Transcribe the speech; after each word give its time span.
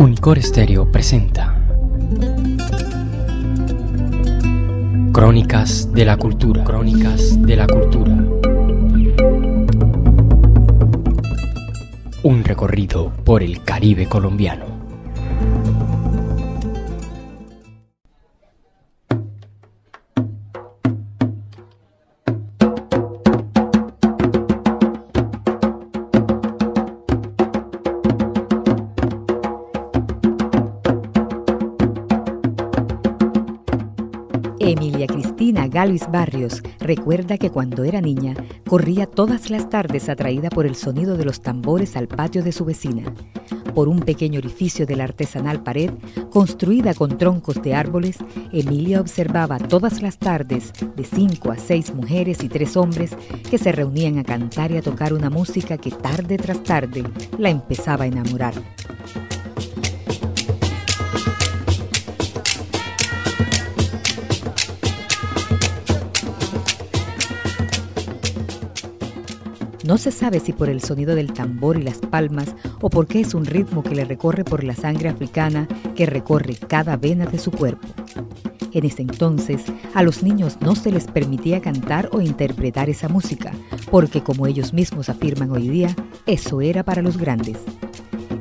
Unicor 0.00 0.38
Estéreo 0.38 0.90
presenta 0.90 1.54
Crónicas 5.12 5.92
de 5.92 6.06
la 6.06 6.16
Cultura. 6.16 6.64
Crónicas 6.64 7.42
de 7.42 7.56
la 7.56 7.66
Cultura. 7.66 8.16
Un 12.22 12.44
recorrido 12.44 13.12
por 13.26 13.42
el 13.42 13.62
Caribe 13.62 14.06
colombiano. 14.06 14.69
Galvis 35.80 36.10
Barrios 36.10 36.62
recuerda 36.80 37.38
que 37.38 37.48
cuando 37.48 37.84
era 37.84 38.02
niña 38.02 38.34
corría 38.68 39.06
todas 39.06 39.48
las 39.48 39.70
tardes 39.70 40.10
atraída 40.10 40.50
por 40.50 40.66
el 40.66 40.74
sonido 40.74 41.16
de 41.16 41.24
los 41.24 41.40
tambores 41.40 41.96
al 41.96 42.06
patio 42.06 42.42
de 42.42 42.52
su 42.52 42.66
vecina. 42.66 43.14
Por 43.74 43.88
un 43.88 44.00
pequeño 44.00 44.40
orificio 44.40 44.84
de 44.84 44.96
la 44.96 45.04
artesanal 45.04 45.62
pared, 45.62 45.90
construida 46.30 46.92
con 46.92 47.16
troncos 47.16 47.62
de 47.62 47.72
árboles, 47.72 48.18
Emilia 48.52 49.00
observaba 49.00 49.56
todas 49.56 50.02
las 50.02 50.18
tardes 50.18 50.70
de 50.96 51.04
cinco 51.04 51.50
a 51.50 51.56
seis 51.56 51.94
mujeres 51.94 52.44
y 52.44 52.50
tres 52.50 52.76
hombres 52.76 53.16
que 53.50 53.56
se 53.56 53.72
reunían 53.72 54.18
a 54.18 54.24
cantar 54.24 54.72
y 54.72 54.76
a 54.76 54.82
tocar 54.82 55.14
una 55.14 55.30
música 55.30 55.78
que 55.78 55.92
tarde 55.92 56.36
tras 56.36 56.62
tarde 56.62 57.04
la 57.38 57.48
empezaba 57.48 58.04
a 58.04 58.08
enamorar. 58.08 58.52
No 69.90 69.98
se 69.98 70.12
sabe 70.12 70.38
si 70.38 70.52
por 70.52 70.68
el 70.68 70.80
sonido 70.80 71.16
del 71.16 71.32
tambor 71.32 71.76
y 71.76 71.82
las 71.82 71.98
palmas 71.98 72.54
o 72.80 72.90
porque 72.90 73.18
es 73.18 73.34
un 73.34 73.44
ritmo 73.44 73.82
que 73.82 73.96
le 73.96 74.04
recorre 74.04 74.44
por 74.44 74.62
la 74.62 74.76
sangre 74.76 75.08
africana 75.08 75.66
que 75.96 76.06
recorre 76.06 76.54
cada 76.54 76.96
vena 76.96 77.26
de 77.26 77.40
su 77.40 77.50
cuerpo. 77.50 77.88
En 78.72 78.86
ese 78.86 79.02
entonces, 79.02 79.64
a 79.92 80.04
los 80.04 80.22
niños 80.22 80.58
no 80.60 80.76
se 80.76 80.92
les 80.92 81.08
permitía 81.08 81.60
cantar 81.60 82.08
o 82.12 82.20
interpretar 82.20 82.88
esa 82.88 83.08
música, 83.08 83.50
porque 83.90 84.22
como 84.22 84.46
ellos 84.46 84.72
mismos 84.72 85.08
afirman 85.08 85.50
hoy 85.50 85.68
día, 85.68 85.96
eso 86.24 86.60
era 86.60 86.84
para 86.84 87.02
los 87.02 87.16
grandes. 87.16 87.58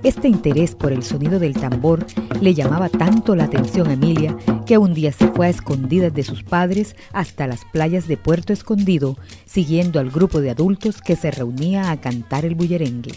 Este 0.01 0.29
interés 0.29 0.75
por 0.75 0.93
el 0.93 1.03
sonido 1.03 1.39
del 1.39 1.53
tambor 1.53 2.05
le 2.39 2.53
llamaba 2.53 2.87
tanto 2.87 3.35
la 3.35 3.43
atención 3.43 3.87
a 3.87 3.93
Emilia 3.93 4.37
que 4.65 4.77
un 4.77 4.93
día 4.93 5.11
se 5.11 5.27
fue 5.27 5.47
a 5.47 5.49
escondidas 5.49 6.13
de 6.13 6.23
sus 6.23 6.41
padres 6.41 6.95
hasta 7.11 7.47
las 7.47 7.65
playas 7.65 8.07
de 8.07 8.15
Puerto 8.15 8.53
Escondido, 8.53 9.17
siguiendo 9.45 9.99
al 9.99 10.09
grupo 10.09 10.39
de 10.39 10.51
adultos 10.51 11.01
que 11.01 11.17
se 11.17 11.31
reunía 11.31 11.91
a 11.91 11.99
cantar 11.99 12.45
el 12.45 12.55
bullerengue. 12.55 13.11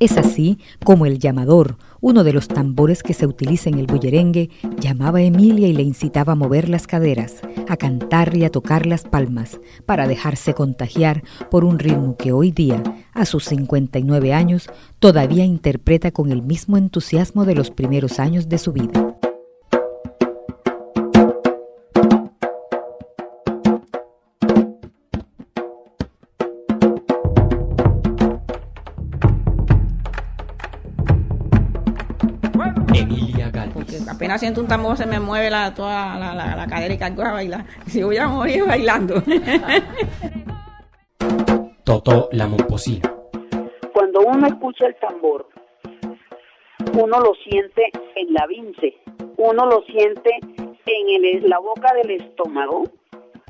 Es 0.00 0.16
así 0.16 0.58
como 0.82 1.04
el 1.04 1.18
llamador, 1.18 1.76
uno 2.00 2.24
de 2.24 2.32
los 2.32 2.48
tambores 2.48 3.02
que 3.02 3.12
se 3.12 3.26
utiliza 3.26 3.68
en 3.68 3.78
el 3.78 3.86
bullerengue, 3.86 4.48
llamaba 4.78 5.18
a 5.18 5.22
Emilia 5.22 5.68
y 5.68 5.74
le 5.74 5.82
incitaba 5.82 6.32
a 6.32 6.36
mover 6.36 6.70
las 6.70 6.86
caderas, 6.86 7.42
a 7.68 7.76
cantar 7.76 8.34
y 8.34 8.44
a 8.44 8.50
tocar 8.50 8.86
las 8.86 9.02
palmas, 9.04 9.60
para 9.84 10.08
dejarse 10.08 10.54
contagiar 10.54 11.22
por 11.50 11.64
un 11.64 11.78
ritmo 11.78 12.16
que 12.16 12.32
hoy 12.32 12.50
día, 12.50 12.82
a 13.12 13.26
sus 13.26 13.44
59 13.44 14.32
años, 14.32 14.70
todavía 15.00 15.44
interpreta 15.44 16.12
con 16.12 16.32
el 16.32 16.40
mismo 16.40 16.78
entusiasmo 16.78 17.44
de 17.44 17.56
los 17.56 17.70
primeros 17.70 18.18
años 18.18 18.48
de 18.48 18.56
su 18.56 18.72
vida. 18.72 19.09
Siento 34.40 34.60
un 34.62 34.66
tambor 34.68 34.96
se 34.96 35.06
me 35.06 35.20
mueve 35.20 35.50
la, 35.50 35.72
toda 35.74 36.18
la, 36.18 36.34
la, 36.34 36.56
la 36.56 36.66
cadera 36.66 36.94
y 36.94 36.98
caigo 36.98 37.22
a 37.22 37.32
bailar. 37.32 37.64
Si 37.86 38.02
voy 38.02 38.16
a 38.16 38.26
morir 38.26 38.64
bailando. 38.66 39.22
Totó 41.84 42.28
la 42.32 42.46
Momposina. 42.46 43.12
Cuando 43.92 44.20
uno 44.20 44.46
escucha 44.46 44.86
el 44.86 44.96
tambor, 44.96 45.48
uno 46.94 47.20
lo 47.20 47.32
siente 47.48 47.90
en 48.16 48.32
la 48.32 48.46
vince, 48.46 48.94
uno 49.36 49.66
lo 49.66 49.82
siente 49.82 50.30
en 50.86 51.24
el- 51.24 51.48
la 51.48 51.58
boca 51.58 51.92
del 51.94 52.12
estómago, 52.12 52.84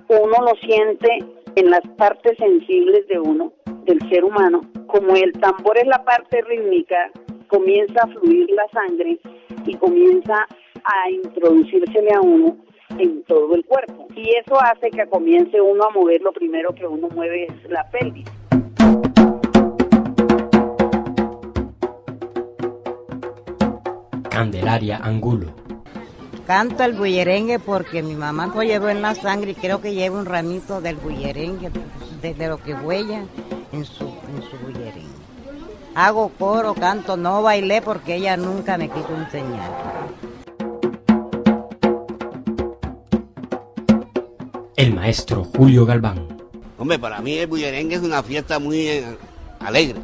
uno 0.09 0.37
lo 0.45 0.55
siente 0.61 1.19
en 1.57 1.71
las 1.71 1.81
partes 1.97 2.37
sensibles 2.39 3.07
de 3.09 3.19
uno, 3.21 3.53
del 3.85 3.99
ser 4.09 4.25
humano. 4.25 4.63
Como 4.87 5.15
el 5.15 5.33
tambor 5.33 5.79
es 5.79 5.87
la 5.87 6.03
parte 6.05 6.43
rítmica, 6.43 7.11
comienza 7.49 8.03
a 8.03 8.09
fluir 8.09 8.49
la 8.51 8.67
sangre 8.73 9.19
y 9.67 9.75
comienza 9.77 10.47
a 10.85 11.11
introducírsele 11.11 12.13
a 12.15 12.21
uno 12.21 12.57
en 12.99 13.23
todo 13.25 13.55
el 13.55 13.65
cuerpo. 13.65 14.07
Y 14.15 14.31
eso 14.37 14.61
hace 14.61 14.91
que 14.91 15.07
comience 15.09 15.61
uno 15.61 15.85
a 15.85 15.91
mover, 15.91 16.21
lo 16.23 16.33
primero 16.33 16.75
que 16.75 16.87
uno 16.87 17.09
mueve 17.09 17.45
es 17.45 17.71
la 17.71 17.89
pelvis. 17.91 18.27
Candelaria 24.29 24.99
Angulo. 25.03 25.49
Canto 26.47 26.83
el 26.83 26.95
bullerengue 26.95 27.59
porque 27.59 28.03
mi 28.03 28.15
mamá 28.15 28.51
lo 28.55 28.63
llevó 28.63 28.89
en 28.89 29.03
la 29.03 29.15
sangre 29.15 29.53
y 29.53 29.55
creo 29.55 29.81
que 29.81 29.95
lleva 29.95 30.19
un 30.19 30.27
ramito 30.27 30.81
del 30.81 30.97
bullerengue, 30.97 31.71
desde 32.21 32.49
lo 32.49 32.57
que 32.57 32.75
huella 32.75 33.25
en 33.73 33.85
su, 33.85 34.05
en 34.05 34.43
su 34.43 34.57
bullerengue. 34.65 35.21
Hago 35.95 36.31
coro, 36.31 36.75
canto, 36.75 37.17
no 37.17 37.43
bailé 37.43 37.83
porque 37.83 38.17
ella 38.17 38.37
nunca 38.37 38.79
me 38.79 38.89
quiso 38.89 39.15
enseñar. 39.15 39.71
El 44.81 44.95
maestro 44.95 45.45
Julio 45.45 45.85
Galván. 45.85 46.27
Hombre, 46.79 46.99
para 46.99 47.21
mí 47.21 47.37
el 47.37 47.47
bullerengue 47.47 47.97
es 47.97 48.01
una 48.01 48.23
fiesta 48.23 48.59
muy 48.59 48.89
eh, 48.89 49.05
alegre. 49.59 50.01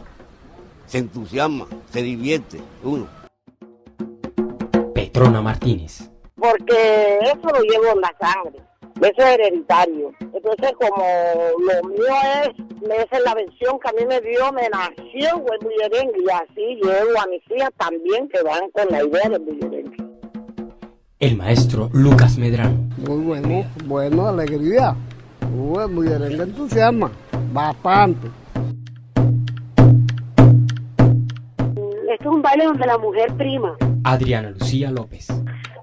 Se 0.84 0.98
entusiasma, 0.98 1.66
se 1.88 2.02
divierte 2.02 2.60
uno. 2.84 3.08
Petrona 4.92 5.40
Martínez. 5.40 6.10
porque 6.34 7.18
eso 7.22 7.48
lo 7.54 7.60
llevo 7.62 7.94
en 7.94 8.00
la 8.02 8.14
sangre, 8.20 8.60
eso 8.96 9.16
es 9.16 9.26
hereditario. 9.26 10.12
Entonces, 10.20 10.72
como 10.78 11.06
lo 11.58 11.88
mío 11.88 12.14
es, 12.44 12.48
esa 12.82 13.16
es 13.16 13.24
la 13.24 13.34
versión 13.34 13.78
que 13.80 13.88
a 13.88 13.92
mí 13.92 14.04
me 14.04 14.20
dio, 14.20 14.52
me 14.52 14.68
nació 14.68 15.42
el 15.54 15.58
bullerengue, 15.58 16.20
y 16.22 16.30
así 16.30 16.80
llevo 16.82 17.18
a 17.18 17.26
mis 17.28 17.42
hijas 17.50 17.70
también 17.78 18.28
que 18.28 18.42
van 18.42 18.70
con 18.72 18.88
la 18.90 19.02
idea 19.02 19.30
del 19.30 19.40
bullerengue. 19.40 20.05
El 21.18 21.34
maestro 21.34 21.88
Lucas 21.94 22.36
Medrano. 22.36 22.76
Muy 22.98 23.24
bueno, 23.24 23.64
bueno, 23.86 24.26
alegría. 24.28 24.94
Uy, 25.56 25.88
muy 25.88 26.08
alegre, 26.08 26.42
entusiasma, 26.42 27.10
bastante. 27.54 28.28
Esto 32.12 32.20
es 32.20 32.26
un 32.26 32.42
baile 32.42 32.64
donde 32.66 32.86
la 32.86 32.98
mujer 32.98 33.34
prima, 33.38 33.74
Adriana 34.04 34.50
Lucía 34.50 34.90
López. 34.90 35.28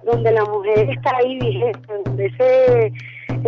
donde 0.06 0.32
la 0.32 0.46
mujer 0.46 0.88
está 0.92 1.18
ahí 1.18 1.40
vigente, 1.40 1.80
donde 2.06 2.26
ese, 2.28 2.94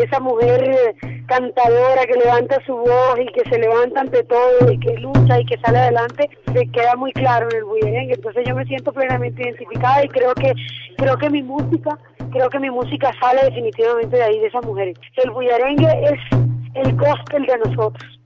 esa 0.01 0.19
mujer 0.19 0.95
cantadora 1.27 2.05
que 2.05 2.19
levanta 2.19 2.57
su 2.65 2.75
voz 2.75 3.19
y 3.19 3.25
que 3.33 3.49
se 3.49 3.59
levanta 3.59 4.01
ante 4.01 4.23
todo 4.23 4.71
y 4.71 4.79
que 4.79 4.93
lucha 4.97 5.39
y 5.39 5.45
que 5.45 5.57
sale 5.59 5.79
adelante, 5.79 6.29
se 6.53 6.67
queda 6.67 6.95
muy 6.95 7.11
claro 7.13 7.47
en 7.51 7.57
el 7.57 7.63
bullerengue. 7.63 8.13
Entonces 8.13 8.43
yo 8.47 8.55
me 8.55 8.65
siento 8.65 8.91
plenamente 8.91 9.43
identificada 9.43 10.03
y 10.03 10.09
creo 10.09 10.33
que 10.35 10.53
creo 10.97 11.17
que 11.17 11.29
mi 11.29 11.43
música, 11.43 11.97
creo 12.31 12.49
que 12.49 12.59
mi 12.59 12.69
música 12.69 13.11
sale 13.19 13.43
definitivamente 13.43 14.15
de 14.17 14.23
ahí, 14.23 14.39
de 14.39 14.47
esas 14.47 14.65
mujeres. 14.65 14.97
El 15.17 15.31
bullerengue 15.31 15.87
es 16.05 16.39
el 16.75 16.95
gospel 16.95 17.45
de 17.45 17.57
nosotros. 17.65 18.19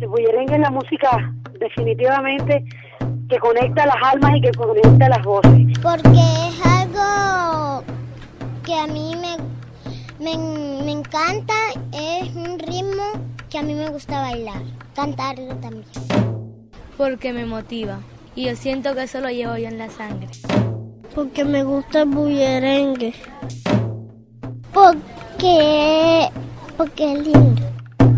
El 0.00 0.08
bullerengue 0.08 0.54
es 0.54 0.60
la 0.60 0.70
música 0.70 1.32
definitivamente 1.58 2.64
que 3.28 3.38
conecta 3.38 3.86
las 3.86 3.96
almas 4.02 4.36
y 4.36 4.40
que 4.40 4.50
conecta 4.52 5.08
las 5.08 5.22
voces. 5.22 5.78
porque 5.82 6.18
es 6.18 6.66
algo 6.66 7.84
que 8.64 8.74
a 8.74 8.86
mí 8.86 9.14
me, 9.20 9.36
me, 10.20 10.36
me 10.36 10.92
encanta, 10.92 11.54
es 11.92 12.34
un 12.34 12.58
ritmo 12.58 13.04
que 13.48 13.58
a 13.58 13.62
mí 13.62 13.74
me 13.74 13.88
gusta 13.88 14.20
bailar, 14.20 14.62
cantarlo 14.94 15.56
también. 15.56 15.86
porque 16.96 17.32
me 17.32 17.46
motiva 17.46 18.00
y 18.36 18.44
yo 18.44 18.54
siento 18.54 18.94
que 18.94 19.04
eso 19.04 19.20
lo 19.20 19.30
llevo 19.30 19.56
yo 19.56 19.68
en 19.68 19.78
la 19.78 19.90
sangre. 19.90 20.28
Porque 21.14 21.44
me 21.44 21.64
gusta 21.64 22.02
el 22.02 22.08
bullerengue. 22.10 23.14
Porque, 24.72 26.28
porque 26.76 27.12
es 27.12 27.26
lindo. 27.26 27.62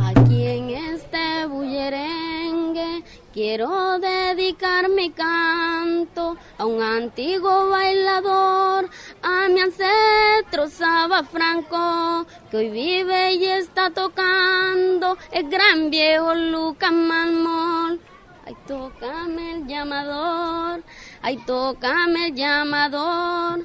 Aquí 0.05 0.47
en 0.47 0.71
este 0.71 1.47
bullerengue 1.47 3.03
quiero 3.33 3.99
dedicar 3.99 4.91
mi 4.91 5.11
canto 5.11 6.37
a 6.59 6.67
un 6.67 6.83
antiguo 6.83 7.71
bailador, 7.71 8.91
a 9.23 9.49
mi 9.49 9.61
ancestro 9.61 10.69
Saba 10.69 11.23
Franco, 11.23 12.27
que 12.51 12.57
hoy 12.57 12.71
vive 12.71 13.35
y 13.35 13.47
está 13.47 13.91
tocando 13.91 15.17
el 15.31 15.49
gran 15.49 15.91
viejo 15.91 16.35
Lucas 16.35 16.91
Malmol. 16.93 18.01
Ay, 18.45 18.57
tócame 18.67 19.53
el 19.53 19.69
llamador, 19.69 20.83
ay, 21.23 21.37
tócame 21.47 22.27
el 22.27 22.35
llamador, 22.35 23.65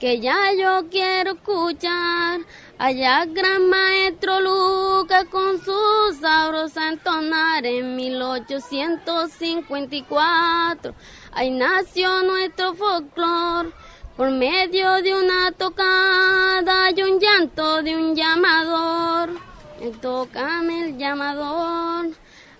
que 0.00 0.18
ya 0.18 0.52
yo 0.58 0.88
quiero 0.90 1.34
escuchar 1.34 2.40
allá 2.76 3.24
gran 3.26 3.70
maestro 3.70 4.40
Lucas 4.40 5.26
con 5.30 5.64
su 5.64 5.78
sabrosa 6.20 6.88
entonar 6.88 7.64
en 7.64 7.94
1854. 7.94 10.92
Ahí 11.32 11.50
nació 11.50 12.24
nuestro 12.24 12.74
folclor 12.74 13.72
por 14.16 14.30
medio 14.30 15.02
de 15.02 15.14
una 15.14 15.52
tocada 15.52 16.90
y 16.90 17.02
un 17.02 17.20
llanto 17.20 17.82
de 17.82 17.94
un 17.96 18.16
llamador. 18.16 19.30
Ay, 19.78 19.92
tócame 20.00 20.84
el 20.84 20.96
llamador, 20.96 22.08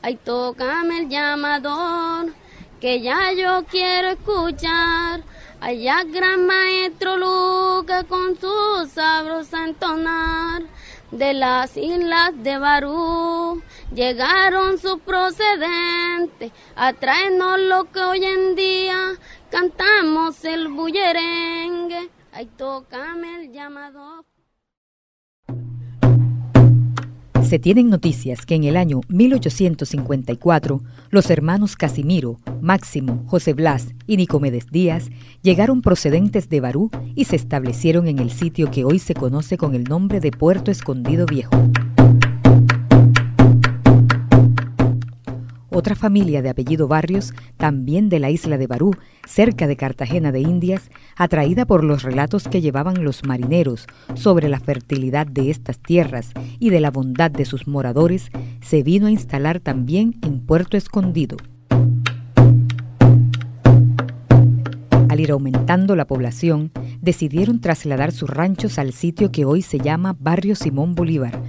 ay, 0.03 0.17
tócame 0.17 0.99
el 0.99 1.09
llamador, 1.09 2.35
que 2.79 3.01
ya 3.01 3.33
yo 3.33 3.65
quiero 3.71 4.09
escuchar. 4.11 5.23
Allá 5.59 6.05
gran 6.05 6.47
maestro 6.47 7.17
Lucas 7.17 8.05
con 8.05 8.39
su 8.39 8.91
sabrosa 8.95 9.65
entonar 9.65 10.63
de 11.11 11.35
las 11.35 11.77
islas 11.77 12.33
de 12.43 12.59
Barú 12.59 13.63
llegaron 13.95 14.79
sus 14.79 15.01
procedentes 15.01 16.53
a 16.75 16.93
traernos 16.93 17.61
lo 17.61 17.85
que 17.93 18.01
hoy 18.01 18.25
en 18.25 18.55
día 18.55 19.13
cantamos 19.51 20.45
el 20.45 20.69
bullerengue. 20.69 22.11
Ay, 22.33 22.47
tócame 22.57 23.45
el 23.45 23.53
llamador. 23.53 24.25
Se 27.47 27.61
tienen 27.61 27.91
noticias 27.91 28.45
que 28.45 28.57
en 28.57 28.65
el 28.65 28.77
año 28.77 29.03
1854 29.07 30.83
los 31.11 31.31
hermanos 31.31 31.77
Casimiro, 31.77 32.41
Máximo, 32.61 33.23
José 33.29 33.53
Blas 33.53 33.95
y 34.05 34.17
Nicomedes 34.17 34.67
Díaz 34.73 35.11
llegaron 35.43 35.81
procedentes 35.81 36.49
de 36.49 36.59
Barú 36.59 36.91
y 37.15 37.27
se 37.27 37.37
establecieron 37.37 38.09
en 38.09 38.19
el 38.19 38.33
sitio 38.33 38.69
que 38.73 38.85
hoy 38.85 38.99
se 38.99 39.15
conoce 39.15 39.57
con 39.57 39.77
el 39.77 39.85
nombre 39.85 40.19
de 40.19 40.33
Puerto 40.33 40.73
Escondido 40.73 41.25
Viejo. 41.25 41.53
Otra 45.77 45.95
familia 45.95 46.41
de 46.41 46.49
apellido 46.49 46.89
Barrios, 46.89 47.35
también 47.59 48.09
de 48.09 48.19
la 48.19 48.31
isla 48.31 48.57
de 48.57 48.67
Barú, 48.67 48.93
cerca 49.27 49.67
de 49.67 49.77
Cartagena 49.77 50.33
de 50.33 50.41
Indias, 50.41 50.91
atraída 51.17 51.67
por 51.67 51.85
los 51.85 52.03
relatos 52.03 52.49
que 52.49 52.63
llevaban 52.63 53.05
los 53.05 53.27
marineros 53.27 53.87
sobre 54.15 54.49
la 54.49 54.59
fertilidad 54.59 55.27
de 55.27 55.51
estas 55.51 55.79
tierras 55.79 56.31
y 56.59 56.71
de 56.71 56.81
la 56.81 56.91
bondad 56.91 57.31
de 57.31 57.45
sus 57.45 57.69
moradores, 57.69 58.31
se 58.63 58.83
vino 58.83 59.07
a 59.07 59.11
instalar 59.11 59.61
también 59.61 60.19
en 60.23 60.41
Puerto 60.41 60.79
Escondido. 60.79 61.37
Al 65.11 65.21
ir 65.21 65.31
aumentando 65.31 65.95
la 65.95 66.07
población, 66.07 66.73
decidieron 67.03 67.61
trasladar 67.61 68.13
sus 68.13 68.31
ranchos 68.31 68.79
al 68.79 68.95
sitio 68.95 69.31
que 69.31 69.45
hoy 69.45 69.61
se 69.61 69.79
llama 69.79 70.17
Barrio 70.19 70.57
Simón 70.57 70.95
Bolívar, 70.95 71.43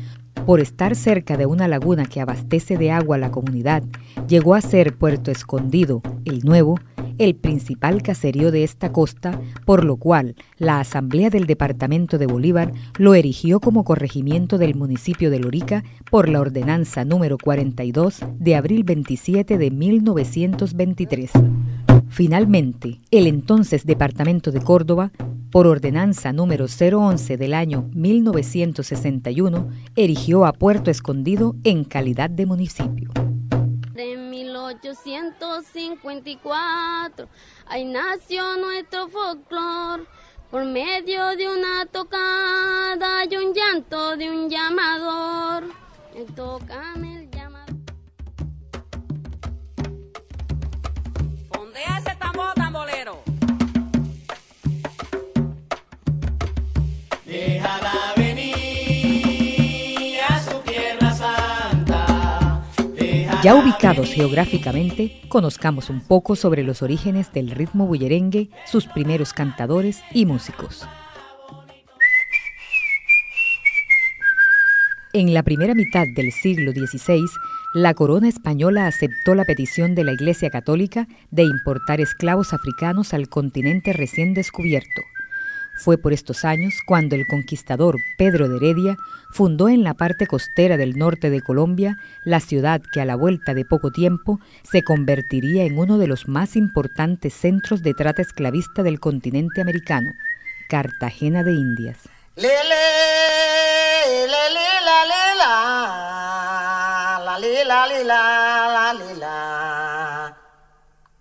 por 0.45 0.59
estar 0.59 0.95
cerca 0.95 1.37
de 1.37 1.45
una 1.45 1.67
laguna 1.67 2.05
que 2.05 2.21
abastece 2.21 2.77
de 2.77 2.91
agua 2.91 3.15
a 3.15 3.19
la 3.19 3.31
comunidad, 3.31 3.83
llegó 4.27 4.55
a 4.55 4.61
ser 4.61 4.95
Puerto 4.95 5.31
Escondido, 5.31 6.01
el 6.25 6.41
Nuevo, 6.41 6.79
el 7.17 7.35
principal 7.35 8.01
caserío 8.01 8.51
de 8.51 8.63
esta 8.63 8.91
costa, 8.91 9.39
por 9.65 9.83
lo 9.83 9.97
cual 9.97 10.35
la 10.57 10.79
Asamblea 10.79 11.29
del 11.29 11.47
Departamento 11.47 12.17
de 12.17 12.27
Bolívar 12.27 12.71
lo 12.97 13.15
erigió 13.15 13.59
como 13.59 13.83
corregimiento 13.83 14.57
del 14.57 14.75
municipio 14.75 15.31
de 15.31 15.39
Lorica 15.39 15.83
por 16.09 16.29
la 16.29 16.39
ordenanza 16.39 17.05
número 17.05 17.37
42 17.37 18.19
de 18.39 18.55
abril 18.55 18.83
27 18.83 19.57
de 19.57 19.71
1923. 19.71 21.31
Finalmente, 22.09 23.01
el 23.11 23.27
entonces 23.27 23.85
Departamento 23.85 24.51
de 24.51 24.61
Córdoba, 24.61 25.11
por 25.51 25.67
ordenanza 25.67 26.31
número 26.33 26.65
011 26.67 27.37
del 27.37 27.53
año 27.53 27.89
1961, 27.93 29.69
erigió 29.95 30.45
a 30.45 30.51
Puerto 30.53 30.89
Escondido 30.91 31.55
en 31.63 31.83
calidad 31.83 32.29
de 32.29 32.45
municipio. 32.45 33.09
En 33.95 34.29
1854, 34.29 37.27
ahí 37.65 37.85
nació 37.85 38.43
nuestro 38.57 39.07
folclor, 39.07 40.05
por 40.51 40.65
medio 40.65 41.35
de 41.35 41.47
una 41.47 41.87
tocada 41.91 43.25
y 43.29 43.35
un 43.35 43.53
llanto 43.53 44.15
de 44.15 44.29
un 44.29 44.49
llamador. 44.49 45.65
Tócame 46.35 47.23
el 47.23 47.31
llamador. 47.31 47.75
Fondea 51.51 51.97
ese 51.99 52.15
tambor, 52.17 52.53
tambolero. 52.55 53.26
Ya 63.43 63.55
ubicados 63.55 64.09
geográficamente, 64.09 65.21
conozcamos 65.29 65.89
un 65.89 66.01
poco 66.01 66.35
sobre 66.35 66.63
los 66.63 66.81
orígenes 66.81 67.31
del 67.31 67.51
ritmo 67.51 67.87
bullerengue, 67.87 68.49
sus 68.65 68.87
primeros 68.87 69.31
cantadores 69.31 70.01
y 70.11 70.25
músicos. 70.25 70.87
En 75.13 75.33
la 75.33 75.43
primera 75.43 75.75
mitad 75.75 76.03
del 76.15 76.31
siglo 76.31 76.71
XVI, 76.73 77.25
la 77.73 77.93
corona 77.93 78.27
española 78.27 78.87
aceptó 78.87 79.33
la 79.33 79.45
petición 79.45 79.95
de 79.95 80.03
la 80.03 80.13
Iglesia 80.13 80.49
Católica 80.49 81.07
de 81.31 81.43
importar 81.43 82.01
esclavos 82.01 82.53
africanos 82.53 83.13
al 83.13 83.29
continente 83.29 83.93
recién 83.93 84.33
descubierto. 84.33 85.01
Fue 85.77 85.97
por 85.97 86.11
estos 86.11 86.43
años 86.43 86.73
cuando 86.85 87.15
el 87.15 87.27
conquistador 87.27 87.97
Pedro 88.17 88.49
de 88.49 88.57
Heredia 88.57 88.97
fundó 89.31 89.69
en 89.69 89.83
la 89.83 89.93
parte 89.93 90.25
costera 90.25 90.75
del 90.75 90.97
norte 90.97 91.29
de 91.29 91.41
Colombia 91.41 91.97
la 92.23 92.39
ciudad 92.39 92.81
que 92.93 93.01
a 93.01 93.05
la 93.05 93.15
vuelta 93.15 93.53
de 93.53 93.63
poco 93.63 93.91
tiempo 93.91 94.39
se 94.63 94.81
convertiría 94.83 95.65
en 95.65 95.77
uno 95.77 95.97
de 95.97 96.07
los 96.07 96.27
más 96.27 96.55
importantes 96.55 97.33
centros 97.33 97.83
de 97.83 97.93
trata 97.93 98.21
esclavista 98.21 98.81
del 98.83 98.99
continente 98.99 99.61
americano, 99.61 100.11
Cartagena 100.67 101.43
de 101.43 101.53
Indias. 101.53 101.97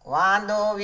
Cuando. 0.02 0.76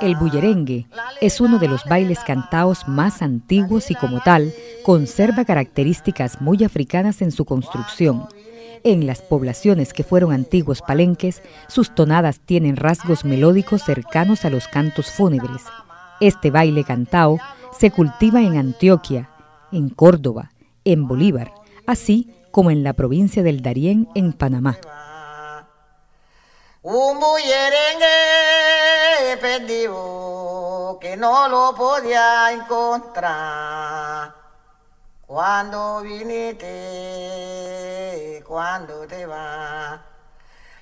El 0.00 0.16
bullerengue 0.16 0.86
es 1.20 1.40
uno 1.40 1.58
de 1.58 1.68
los 1.68 1.84
bailes 1.84 2.20
cantaos 2.20 2.86
más 2.88 3.22
antiguos 3.22 3.90
y 3.90 3.94
como 3.94 4.20
tal 4.20 4.52
conserva 4.82 5.44
características 5.44 6.40
muy 6.40 6.64
africanas 6.64 7.22
en 7.22 7.32
su 7.32 7.44
construcción. 7.44 8.28
En 8.82 9.06
las 9.06 9.22
poblaciones 9.22 9.94
que 9.94 10.04
fueron 10.04 10.32
antiguos 10.32 10.82
palenques, 10.82 11.42
sus 11.68 11.94
tonadas 11.94 12.40
tienen 12.40 12.76
rasgos 12.76 13.24
melódicos 13.24 13.82
cercanos 13.82 14.44
a 14.44 14.50
los 14.50 14.68
cantos 14.68 15.10
fúnebres. 15.10 15.62
Este 16.20 16.50
baile 16.50 16.84
cantao 16.84 17.38
se 17.78 17.90
cultiva 17.90 18.42
en 18.42 18.58
Antioquia, 18.58 19.30
en 19.72 19.88
Córdoba, 19.88 20.52
en 20.84 21.08
Bolívar, 21.08 21.52
así 21.86 22.28
como 22.50 22.70
en 22.70 22.84
la 22.84 22.92
provincia 22.92 23.42
del 23.42 23.62
Darién 23.62 24.06
en 24.14 24.34
Panamá. 24.34 24.78
Un 26.82 27.18
perdido 29.36 30.98
que 31.00 31.16
no 31.16 31.48
lo 31.48 31.74
podía 31.74 32.52
encontrar. 32.52 34.34
Cuando 35.26 36.00
viniste, 36.02 36.64
cuando 38.46 39.06
te 39.06 39.26
vas. 39.26 40.00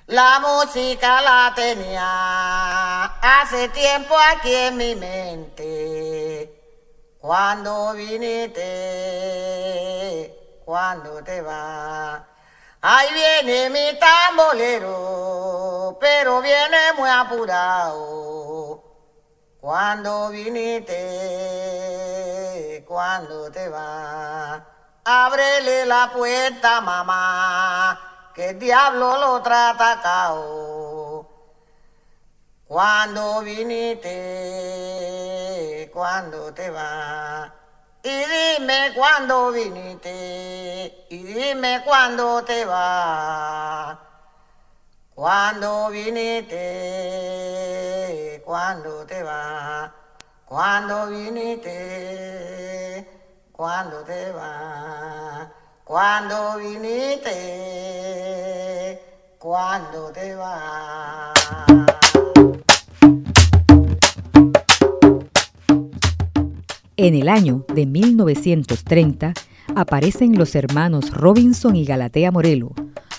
La 0.07 0.39
música 0.39 1.21
la 1.21 1.53
tenía 1.55 3.05
hace 3.21 3.69
tiempo 3.69 4.15
aquí 4.17 4.53
en 4.53 4.77
mi 4.77 4.95
mente. 4.95 6.61
Cuando 7.19 7.93
viniste, 7.93 8.61
cuando 10.65 11.23
te 11.23 11.41
vas. 11.41 12.32
Ahí 12.85 13.13
viene 13.13 13.69
mi 13.69 13.97
tambolero, 13.97 15.97
pero 16.01 16.41
viene 16.41 16.91
muy 16.97 17.09
apurado. 17.09 18.83
Cuando 19.61 20.27
viniste, 20.27 20.93
cuando 22.85 23.49
te 23.49 23.69
vas, 23.69 24.61
ábrele 25.05 25.85
la 25.85 26.11
puerta, 26.11 26.81
mamá, 26.81 28.31
que 28.35 28.49
el 28.49 28.59
diablo 28.59 29.17
lo 29.17 29.41
trata 29.41 30.01
cao. 30.03 31.25
Cuando 32.67 33.39
viniste, 33.43 34.09
cuando 35.93 36.53
te 36.53 36.69
vas, 36.69 37.49
y 38.03 38.09
dime 38.09 38.91
cuándo 38.93 39.53
viniste, 39.53 41.02
y 41.13 41.21
dime 41.21 41.81
cuándo 41.85 42.43
te 42.43 42.65
vas. 42.65 43.95
Cuando 45.13 45.91
viniste, 45.91 46.51
cuando 48.43 49.05
te 49.05 49.21
vas, 49.21 49.91
cuando 50.43 51.11
viniste, 51.11 51.69
cuando 53.51 53.99
te 54.03 54.31
vas, 54.31 55.49
cuando 55.83 56.57
viniste, 56.57 57.29
cuando 59.37 60.11
te 60.11 60.33
vas. 60.33 61.33
En 66.97 67.15
el 67.15 67.29
año 67.29 67.65
de 67.67 67.85
1930 67.85 69.33
aparecen 69.75 70.37
los 70.37 70.55
hermanos 70.55 71.11
Robinson 71.11 71.75
y 71.75 71.85
Galatea 71.85 72.31
Morelo. 72.31 72.73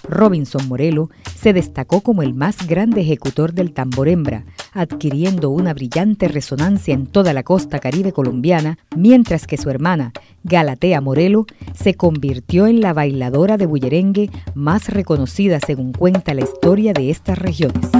Robinson 0.08 0.68
Morelo 0.68 1.10
se 1.34 1.52
destacó 1.52 2.00
como 2.00 2.22
el 2.22 2.34
más 2.34 2.66
grande 2.66 3.00
ejecutor 3.00 3.52
del 3.52 3.72
tambor 3.72 4.08
hembra, 4.08 4.44
adquiriendo 4.72 5.50
una 5.50 5.74
brillante 5.74 6.28
resonancia 6.28 6.94
en 6.94 7.06
toda 7.06 7.32
la 7.32 7.42
costa 7.42 7.78
caribe 7.78 8.12
colombiana, 8.12 8.78
mientras 8.96 9.46
que 9.46 9.56
su 9.56 9.70
hermana, 9.70 10.12
Galatea 10.42 11.00
Morelo, 11.00 11.46
se 11.74 11.94
convirtió 11.94 12.66
en 12.66 12.80
la 12.80 12.92
bailadora 12.92 13.56
de 13.56 13.66
bullerengue 13.66 14.30
más 14.54 14.88
reconocida 14.88 15.58
según 15.60 15.92
cuenta 15.92 16.34
la 16.34 16.42
historia 16.42 16.92
de 16.92 17.10
estas 17.10 17.38
regiones. 17.38 17.90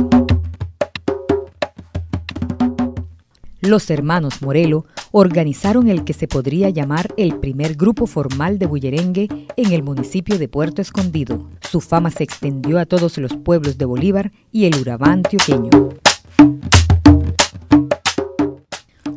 Los 3.64 3.88
hermanos 3.88 4.42
Morelo 4.42 4.84
organizaron 5.10 5.88
el 5.88 6.04
que 6.04 6.12
se 6.12 6.28
podría 6.28 6.68
llamar 6.68 7.14
el 7.16 7.38
primer 7.38 7.76
grupo 7.76 8.06
formal 8.06 8.58
de 8.58 8.66
bullerengue 8.66 9.26
en 9.56 9.72
el 9.72 9.82
municipio 9.82 10.38
de 10.38 10.48
Puerto 10.48 10.82
Escondido. 10.82 11.48
Su 11.62 11.80
fama 11.80 12.10
se 12.10 12.24
extendió 12.24 12.78
a 12.78 12.84
todos 12.84 13.16
los 13.16 13.34
pueblos 13.38 13.78
de 13.78 13.86
Bolívar 13.86 14.32
y 14.52 14.66
el 14.66 14.78
Urabá 14.78 15.06
antioqueño. 15.06 15.70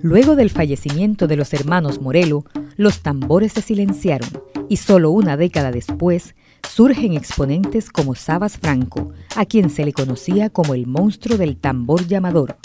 Luego 0.02 0.38
del 0.38 0.50
fallecimiento 0.50 1.28
de 1.28 1.36
los 1.36 1.54
hermanos 1.54 2.00
Morelo, 2.00 2.46
los 2.78 3.02
tambores 3.02 3.52
se 3.52 3.62
silenciaron 3.62 4.30
y 4.70 4.78
solo 4.78 5.12
una 5.12 5.36
década 5.36 5.72
después 5.72 6.36
surgen 6.66 7.16
exponentes 7.16 7.90
como 7.90 8.16
Sabas 8.16 8.58
Franco, 8.58 9.12
a 9.36 9.46
quien 9.46 9.70
se 9.70 9.84
le 9.84 9.92
conocía 9.92 10.50
como 10.50 10.74
el 10.74 10.88
monstruo 10.88 11.38
del 11.38 11.58
tambor 11.58 12.08
llamador. 12.08 12.56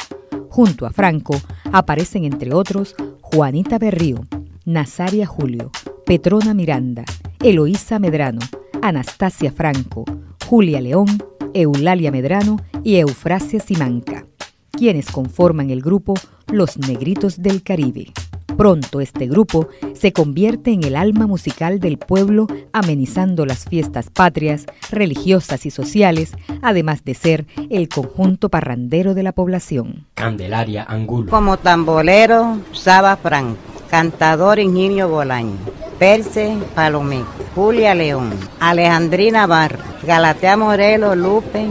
Junto 0.52 0.84
a 0.84 0.90
Franco 0.90 1.40
aparecen 1.72 2.24
entre 2.24 2.52
otros 2.52 2.94
Juanita 3.22 3.78
Berrío, 3.78 4.26
Nazaria 4.66 5.24
Julio, 5.24 5.70
Petrona 6.04 6.52
Miranda, 6.52 7.04
Eloísa 7.40 7.98
Medrano, 7.98 8.40
Anastasia 8.82 9.50
Franco, 9.50 10.04
Julia 10.46 10.82
León, 10.82 11.06
Eulalia 11.54 12.12
Medrano 12.12 12.58
y 12.84 12.96
Eufrasia 12.96 13.60
Simanca, 13.60 14.26
quienes 14.72 15.10
conforman 15.10 15.70
el 15.70 15.80
grupo 15.80 16.12
Los 16.48 16.76
Negritos 16.76 17.40
del 17.40 17.62
Caribe. 17.62 18.12
Pronto 18.56 19.00
este 19.00 19.26
grupo 19.26 19.68
se 19.94 20.12
convierte 20.12 20.72
en 20.72 20.84
el 20.84 20.96
alma 20.96 21.26
musical 21.26 21.80
del 21.80 21.98
pueblo, 21.98 22.46
amenizando 22.72 23.46
las 23.46 23.64
fiestas 23.64 24.10
patrias, 24.10 24.66
religiosas 24.90 25.66
y 25.66 25.70
sociales, 25.70 26.32
además 26.60 27.04
de 27.04 27.14
ser 27.14 27.46
el 27.70 27.88
conjunto 27.88 28.48
parrandero 28.48 29.14
de 29.14 29.22
la 29.22 29.32
población. 29.32 30.06
Candelaria 30.14 30.84
Angulo. 30.84 31.30
Como 31.30 31.56
tambolero, 31.56 32.58
Saba 32.72 33.16
Franco. 33.16 33.58
Cantador 33.90 34.58
Ingenio 34.58 35.08
Bolaño. 35.08 35.56
Perse 35.98 36.56
Palomé. 36.74 37.22
Julia 37.54 37.94
León. 37.94 38.32
Alejandrina 38.58 39.40
Navarro. 39.40 39.78
Galatea 40.06 40.56
Morelo, 40.56 41.14
Lupe 41.14 41.66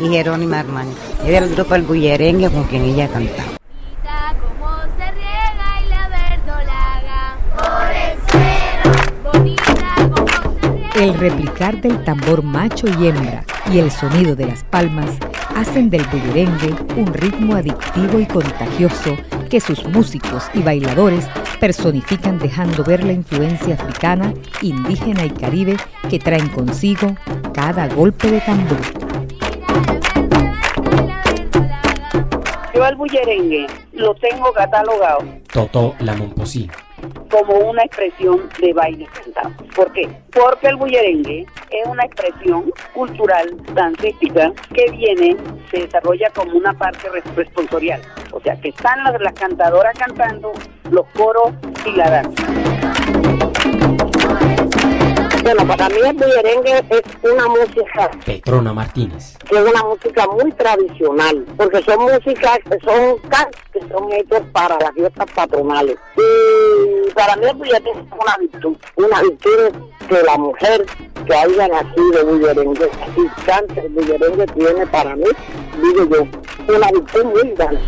y 0.00 0.08
Jerónima 0.08 0.60
Armani. 0.60 0.92
Es 1.24 1.32
del 1.32 1.54
grupo 1.54 1.74
El 1.74 1.82
Bullerengue 1.82 2.50
con 2.50 2.64
quien 2.64 2.84
ella 2.84 3.08
cantaba. 3.08 3.56
El 10.98 11.12
replicar 11.12 11.78
del 11.82 12.02
tambor 12.04 12.42
macho 12.42 12.86
y 12.88 13.08
hembra 13.08 13.44
y 13.70 13.80
el 13.80 13.90
sonido 13.90 14.34
de 14.34 14.46
las 14.46 14.64
palmas 14.64 15.10
hacen 15.54 15.90
del 15.90 16.02
bullerengue 16.04 16.74
un 16.96 17.12
ritmo 17.12 17.54
adictivo 17.54 18.18
y 18.18 18.24
contagioso 18.24 19.14
que 19.50 19.60
sus 19.60 19.84
músicos 19.84 20.44
y 20.54 20.62
bailadores 20.62 21.28
personifican 21.60 22.38
dejando 22.38 22.82
ver 22.82 23.04
la 23.04 23.12
influencia 23.12 23.74
africana, 23.74 24.32
indígena 24.62 25.26
y 25.26 25.30
caribe 25.30 25.76
que 26.08 26.18
traen 26.18 26.48
consigo 26.48 27.14
cada 27.52 27.88
golpe 27.88 28.30
de 28.30 28.40
tambor. 28.40 28.80
Yo 32.74 32.84
al 32.84 32.96
bullerengue 32.96 33.66
lo 33.92 34.14
tengo 34.14 34.50
catalogado. 34.54 35.26
Totó 35.52 35.94
la 35.98 36.14
Momposina 36.14 36.72
como 37.30 37.54
una 37.70 37.82
expresión 37.82 38.48
de 38.60 38.72
baile 38.72 39.06
cantado. 39.12 39.50
¿Por 39.74 39.92
qué? 39.92 40.08
Porque 40.32 40.68
el 40.68 40.76
bullerengue 40.76 41.46
es 41.70 41.86
una 41.86 42.04
expresión 42.04 42.72
cultural, 42.94 43.56
dancística, 43.74 44.52
que 44.74 44.90
viene, 44.90 45.36
se 45.70 45.80
desarrolla 45.80 46.30
como 46.30 46.56
una 46.56 46.72
parte 46.72 47.08
responsorial. 47.34 48.00
O 48.32 48.40
sea, 48.40 48.56
que 48.60 48.68
están 48.68 49.02
las, 49.04 49.20
las 49.20 49.32
cantadoras 49.34 49.94
cantando, 49.98 50.52
los 50.90 51.06
coros 51.14 51.52
y 51.84 51.92
la 51.92 52.10
danza. 52.10 54.05
Bueno, 55.46 55.64
para 55.64 55.88
mí 55.88 55.94
el 56.04 56.12
bullerengue 56.16 56.84
es 56.90 57.02
una 57.22 57.46
música. 57.46 58.10
Petrona 58.24 58.72
Martínez. 58.72 59.36
Que 59.48 59.54
es 59.54 59.62
una 59.62 59.80
música 59.84 60.26
muy 60.26 60.50
tradicional, 60.50 61.46
porque 61.56 61.84
son 61.84 62.00
músicas, 62.00 62.58
son 62.82 63.16
cantos 63.28 63.62
que 63.72 63.78
son 63.82 64.12
hechos 64.12 64.40
para 64.50 64.76
las 64.80 64.90
fiestas 64.94 65.30
patronales. 65.36 65.96
Y 66.16 67.12
para 67.12 67.36
mí 67.36 67.46
el 67.46 67.54
bullerengue 67.54 67.92
es 67.92 67.96
una 67.96 68.36
virtud, 68.40 68.76
una 68.96 69.22
virtud 69.22 69.86
que 70.08 70.22
la 70.24 70.36
mujer 70.36 70.84
que 71.24 71.34
haya 71.36 71.68
nacido 71.68 72.26
bullerengue 72.26 72.90
y 73.16 73.44
canta 73.44 73.82
el 73.82 73.88
bullerengue 73.90 74.46
tiene 74.46 74.84
para 74.88 75.14
mí, 75.14 75.26
digo 75.80 76.08
yo, 76.10 76.74
una 76.74 76.90
virtud 76.90 77.24
muy 77.24 77.54
grande. 77.54 77.80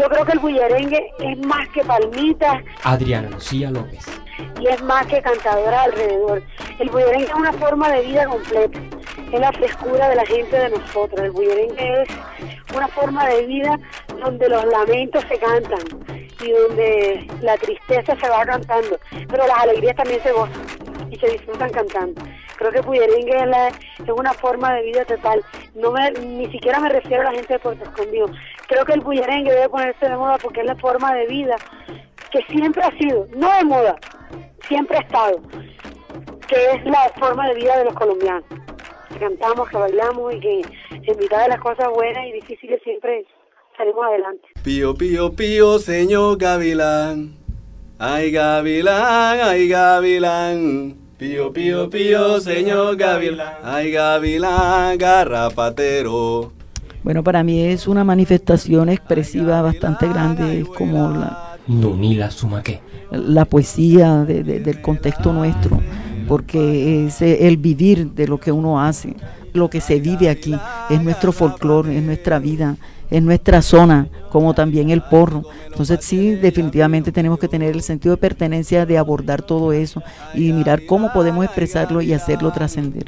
Yo 0.00 0.08
creo 0.08 0.24
que 0.24 0.32
el 0.32 0.38
bullerengue 0.38 1.12
es 1.18 1.38
más 1.46 1.68
que 1.74 1.84
palmitas. 1.84 2.64
Adriana 2.84 3.28
Lucía 3.28 3.70
López. 3.70 4.06
Y 4.58 4.66
es 4.66 4.82
más 4.82 5.06
que 5.06 5.20
cantadora 5.20 5.82
alrededor. 5.82 6.42
El 6.78 6.88
bullerengue 6.88 7.26
es 7.26 7.34
una 7.34 7.52
forma 7.52 7.90
de 7.90 8.06
vida 8.06 8.24
completa. 8.24 8.80
Es 9.30 9.40
la 9.40 9.52
frescura 9.52 10.08
de 10.08 10.16
la 10.16 10.24
gente 10.24 10.56
de 10.56 10.70
nosotros. 10.70 11.20
El 11.20 11.32
bullerengue 11.32 12.02
es 12.02 12.08
una 12.74 12.88
forma 12.88 13.28
de 13.28 13.44
vida 13.44 13.78
donde 14.24 14.48
los 14.48 14.64
lamentos 14.64 15.22
se 15.28 15.38
cantan 15.38 15.80
y 16.08 16.50
donde 16.50 17.28
la 17.42 17.58
tristeza 17.58 18.16
se 18.18 18.28
va 18.30 18.46
cantando, 18.46 18.98
pero 19.28 19.46
las 19.46 19.58
alegrías 19.58 19.96
también 19.96 20.22
se 20.22 20.32
gozan 20.32 20.89
y 21.10 21.16
se 21.16 21.28
disfrutan 21.28 21.70
cantando. 21.70 22.22
Creo 22.56 22.70
que 22.70 22.80
Bullerengue 22.80 23.36
es, 23.36 24.06
es 24.06 24.10
una 24.10 24.32
forma 24.32 24.74
de 24.74 24.82
vida 24.82 25.04
total. 25.04 25.42
No 25.74 25.90
me, 25.90 26.10
ni 26.12 26.50
siquiera 26.50 26.80
me 26.80 26.88
refiero 26.88 27.22
a 27.22 27.32
la 27.32 27.32
gente 27.32 27.54
de 27.54 27.58
Puerto 27.58 27.84
Escondido. 27.84 28.26
Creo 28.68 28.84
que 28.84 28.92
el 28.92 29.00
bullerengue 29.00 29.50
debe 29.50 29.68
ponerse 29.68 30.08
de 30.08 30.16
moda 30.16 30.38
porque 30.38 30.60
es 30.60 30.66
la 30.66 30.76
forma 30.76 31.12
de 31.14 31.26
vida 31.26 31.56
que 32.30 32.40
siempre 32.52 32.82
ha 32.82 32.96
sido, 32.96 33.26
no 33.34 33.52
de 33.56 33.64
moda, 33.64 33.96
siempre 34.68 34.98
ha 34.98 35.00
estado, 35.00 35.40
que 36.46 36.70
es 36.74 36.84
la 36.84 37.10
forma 37.18 37.48
de 37.48 37.54
vida 37.54 37.76
de 37.78 37.86
los 37.86 37.94
colombianos. 37.94 38.44
Que 39.08 39.18
cantamos, 39.18 39.68
que 39.68 39.76
bailamos 39.76 40.34
y 40.34 40.40
que 40.40 40.62
en 40.92 41.18
mitad 41.18 41.42
de 41.42 41.48
las 41.48 41.60
cosas 41.60 41.88
buenas 41.92 42.24
y 42.26 42.32
difíciles 42.32 42.80
siempre 42.84 43.26
salimos 43.76 44.06
adelante. 44.06 44.46
Pío, 44.62 44.94
pío, 44.94 45.34
pío, 45.34 45.78
señor 45.80 46.38
Gavilán. 46.38 47.39
Ay, 48.02 48.30
Gavilán, 48.30 49.40
ay, 49.42 49.68
Gavilán. 49.68 50.96
Pío, 51.18 51.52
pío, 51.52 51.90
pío, 51.90 52.40
señor 52.40 52.96
Gavilán. 52.96 53.52
Ay, 53.62 53.90
Gavilán, 53.90 54.96
garrapatero. 54.96 56.50
Bueno, 57.02 57.22
para 57.22 57.44
mí 57.44 57.60
es 57.60 57.86
una 57.86 58.02
manifestación 58.02 58.88
expresiva 58.88 59.60
bastante 59.60 60.08
grande, 60.08 60.64
como 60.78 61.10
la... 61.10 61.58
Nunila 61.66 62.30
Sumaque. 62.30 62.80
La 63.10 63.44
poesía 63.44 64.24
del 64.24 64.80
contexto 64.80 65.34
nuestro, 65.34 65.78
porque 66.26 67.04
es 67.04 67.20
el 67.20 67.58
vivir 67.58 68.12
de 68.12 68.26
lo 68.26 68.40
que 68.40 68.50
uno 68.50 68.80
hace. 68.80 69.14
Lo 69.52 69.70
que 69.70 69.80
se 69.80 70.00
vive 70.00 70.28
aquí, 70.28 70.54
es 70.88 71.02
nuestro 71.02 71.32
folclore, 71.32 71.96
es 71.96 72.02
nuestra 72.02 72.38
vida, 72.38 72.76
es 73.10 73.22
nuestra 73.22 73.62
zona, 73.62 74.08
como 74.30 74.54
también 74.54 74.90
el 74.90 75.02
porro. 75.02 75.42
Entonces 75.66 76.00
sí, 76.02 76.34
definitivamente 76.36 77.12
tenemos 77.12 77.38
que 77.38 77.48
tener 77.48 77.74
el 77.74 77.82
sentido 77.82 78.14
de 78.14 78.20
pertenencia 78.20 78.86
de 78.86 78.98
abordar 78.98 79.42
todo 79.42 79.72
eso 79.72 80.02
y 80.34 80.52
mirar 80.52 80.86
cómo 80.86 81.12
podemos 81.12 81.44
expresarlo 81.44 82.00
y 82.00 82.12
hacerlo 82.12 82.52
trascender. 82.52 83.04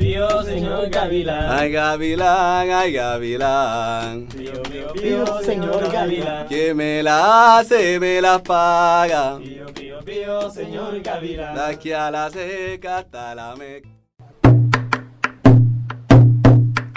Pío, 0.00 0.42
señor 0.44 0.88
Gavilán. 0.88 1.46
Ay, 1.50 1.72
Gavilán, 1.72 2.70
ay, 2.70 2.92
Gavilán. 2.92 4.26
Pío, 4.28 4.62
pío, 4.62 4.92
pío, 4.94 5.42
señor 5.42 5.92
Gavilán. 5.92 6.48
Que 6.48 6.72
me 6.72 7.02
la 7.02 7.58
hace, 7.58 8.00
me 8.00 8.18
las 8.22 8.40
paga. 8.40 9.38
Pío, 9.38 9.66
pío, 9.74 9.98
pío, 10.00 10.50
señor 10.50 11.02
Gavilán. 11.02 11.54
De 11.54 11.60
aquí 11.60 11.92
a 11.92 12.10
la 12.10 12.30
seca 12.30 12.98
hasta 12.98 13.34
la 13.34 13.54
meca. 13.56 13.99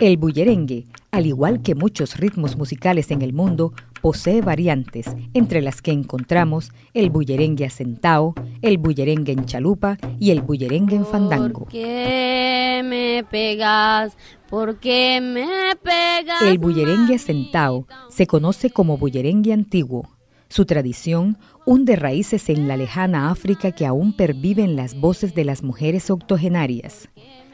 El 0.04 0.18
bullerengue, 0.18 0.86
al 1.12 1.28
igual 1.28 1.62
que 1.62 1.76
muchos 1.76 2.18
ritmos 2.18 2.58
musicales 2.58 3.10
en 3.10 3.22
el 3.22 3.32
mundo, 3.32 3.72
posee 4.02 4.42
variantes, 4.42 5.06
entre 5.34 5.62
las 5.62 5.82
que 5.82 5.92
encontramos 5.92 6.74
el 6.94 7.10
bullerengue 7.10 7.64
asentao, 7.64 8.36
el 8.62 8.80
bullerengue 8.80 9.32
en 9.32 9.46
chalupa 9.46 9.98
y 10.20 10.32
el 10.32 10.42
bullerengue 10.42 10.98
en 10.98 11.06
fandango. 11.06 11.62
¿Por 11.62 11.70
qué 11.70 12.82
me 12.84 13.24
pegas? 13.32 14.18
¿Por 14.50 14.78
qué 14.82 15.22
me 15.22 15.74
pegas? 15.82 16.42
El 16.42 16.58
bullerengue 16.58 17.16
asentao 17.16 17.88
se 18.10 18.28
conoce 18.28 18.72
como 18.72 18.98
bullerengue 18.98 19.54
antiguo. 19.54 20.10
Su 20.50 20.66
tradición 20.66 21.38
hunde 21.66 21.96
raíces 21.96 22.50
en 22.50 22.68
la 22.68 22.76
lejana 22.76 23.32
África 23.32 23.72
que 23.72 23.86
aún 23.86 24.12
perviven 24.12 24.76
las 24.76 25.00
voces 25.00 25.34
de 25.34 25.46
las 25.46 25.64
mujeres 25.64 26.10
octogenarias. 26.10 27.08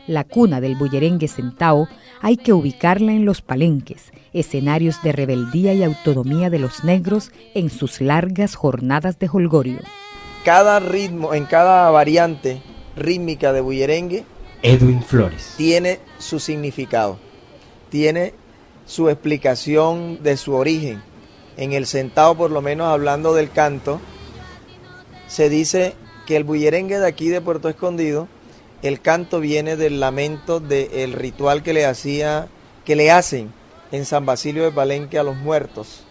La 0.10 0.24
cuna 0.24 0.60
del 0.60 0.76
bullerengue 0.76 1.28
sentao 1.28 1.88
hay 2.20 2.36
que 2.36 2.52
ubicarla 2.52 3.12
en 3.12 3.26
los 3.26 3.44
palenques, 3.44 4.12
escenarios 4.34 5.04
de 5.04 5.12
rebeldía 5.12 5.76
y 5.76 5.84
autonomía 5.84 6.50
de 6.50 6.58
los 6.58 6.84
negros 6.84 7.32
en 7.54 7.70
sus 7.70 8.02
largas 8.02 8.56
jornadas 8.56 9.20
de 9.20 9.30
holgorio. 9.32 9.78
Cada 10.44 10.80
ritmo, 10.80 11.36
en 11.36 11.46
cada 11.46 11.92
variante 11.92 12.60
rítmica 12.96 13.54
de 13.54 13.62
bullerengue, 13.62 14.26
Edwin 14.64 15.04
Flores. 15.04 15.54
tiene 15.58 16.00
su 16.18 16.40
significado, 16.40 17.20
tiene 17.90 18.34
su 18.88 19.10
explicación 19.10 20.24
de 20.24 20.38
su 20.38 20.56
origen. 20.56 21.04
En 21.56 21.74
el 21.74 21.86
sentao, 21.86 22.34
por 22.34 22.50
lo 22.50 22.64
menos 22.64 22.88
hablando 22.88 23.36
del 23.36 23.52
canto, 23.52 24.02
se 25.28 25.50
dice 25.50 25.94
que 26.26 26.36
el 26.36 26.46
bullerengue 26.46 26.98
de 26.98 27.06
aquí 27.06 27.30
de 27.30 27.42
Puerto 27.42 27.70
Escondido 27.70 28.28
el 28.82 29.02
canto 29.02 29.40
viene 29.40 29.76
del 29.76 30.00
lamento 30.00 30.60
del 30.60 31.14
ritual 31.14 31.64
que 31.64 31.74
le 31.74 31.86
hacía, 31.86 32.48
que 32.86 32.96
le 32.96 33.12
hacen 33.12 33.52
en 33.92 34.06
San 34.06 34.26
Basilio 34.26 34.64
de 34.64 34.72
Palenque 34.72 35.20
a 35.20 35.24
los 35.24 35.36
muertos 35.36 36.06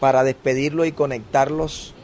para 0.00 0.24
despedirlos 0.24 0.86
y 0.86 0.92
conectarlos 0.92 1.94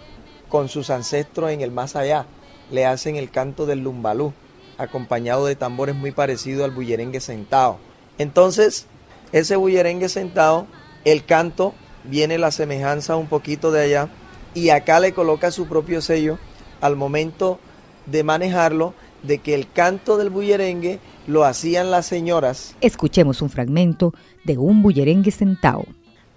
con 0.49 0.69
sus 0.69 0.91
ancestros 0.91 1.51
en 1.51 1.63
el 1.63 1.73
más 1.73 1.97
allá. 1.97 2.27
Le 2.71 2.87
hacen 2.87 3.17
el 3.17 3.31
canto 3.31 3.67
del 3.67 3.81
lumbalú, 3.81 4.33
acompañado 4.77 5.47
de 5.47 5.57
tambores 5.57 5.97
muy 5.97 6.13
parecido 6.13 6.65
al 6.65 6.71
bullerengue 6.71 7.21
sentado. 7.21 7.79
Entonces, 8.19 8.87
ese 9.33 9.57
bullerengue 9.57 10.09
sentado, 10.09 10.67
el 11.05 11.25
canto 11.25 11.75
viene 12.05 12.39
la 12.39 12.53
semejanza 12.53 13.17
un 13.17 13.27
poquito 13.27 13.73
de 13.73 13.83
allá 13.83 14.09
y 14.55 14.71
acá 14.71 15.01
le 15.01 15.13
coloca 15.13 15.51
su 15.51 15.67
propio 15.67 16.01
sello 16.03 16.39
al 16.81 16.95
momento 16.95 17.59
de 18.07 18.23
manejarlo 18.23 18.95
de 19.23 19.39
que 19.39 19.55
el 19.55 19.71
canto 19.71 20.17
del 20.17 20.31
bullerengue 20.31 21.01
lo 21.27 21.45
hacían 21.45 21.91
las 21.91 22.07
señoras. 22.07 22.75
Escuchemos 22.81 23.43
un 23.43 23.51
fragmento 23.51 24.15
de 24.45 24.59
un 24.59 24.83
bullerengue 24.83 25.31
sentao. 25.31 25.85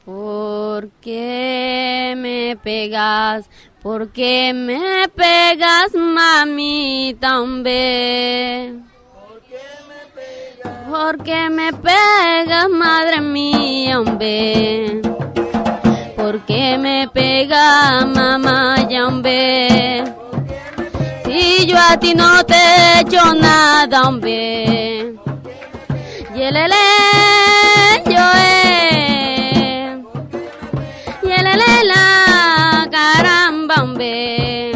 ¿Por 0.06 0.90
qué 1.02 2.14
me 2.18 2.58
pegas? 2.62 3.46
¿Por 3.82 4.10
qué 4.10 4.54
me 4.54 5.08
pegas, 5.10 5.94
mamita, 5.94 7.42
hombre? 7.42 8.74
¿Por 10.90 11.24
qué 11.24 11.50
me 11.50 11.72
pegas, 11.72 12.70
madre 12.70 13.22
mía, 13.22 14.00
hombre? 14.00 15.02
¿Por 16.16 16.46
qué 16.46 16.78
me 16.78 17.08
pegas, 17.14 18.06
mamá, 18.08 18.88
ya, 18.90 19.08
hombre? 19.08 20.11
Si 21.62 21.68
yo 21.68 21.78
a 21.78 21.96
ti 21.96 22.16
no 22.16 22.44
te 22.44 22.56
he 22.56 23.02
hecho 23.02 23.36
nada, 23.36 24.08
hombre. 24.08 25.14
Yelele, 26.34 26.86
yo 28.08 28.26
eh. 28.36 30.02
Yelele, 31.22 31.74
la 31.86 32.88
caramba, 32.90 33.76
hombre. 33.84 34.72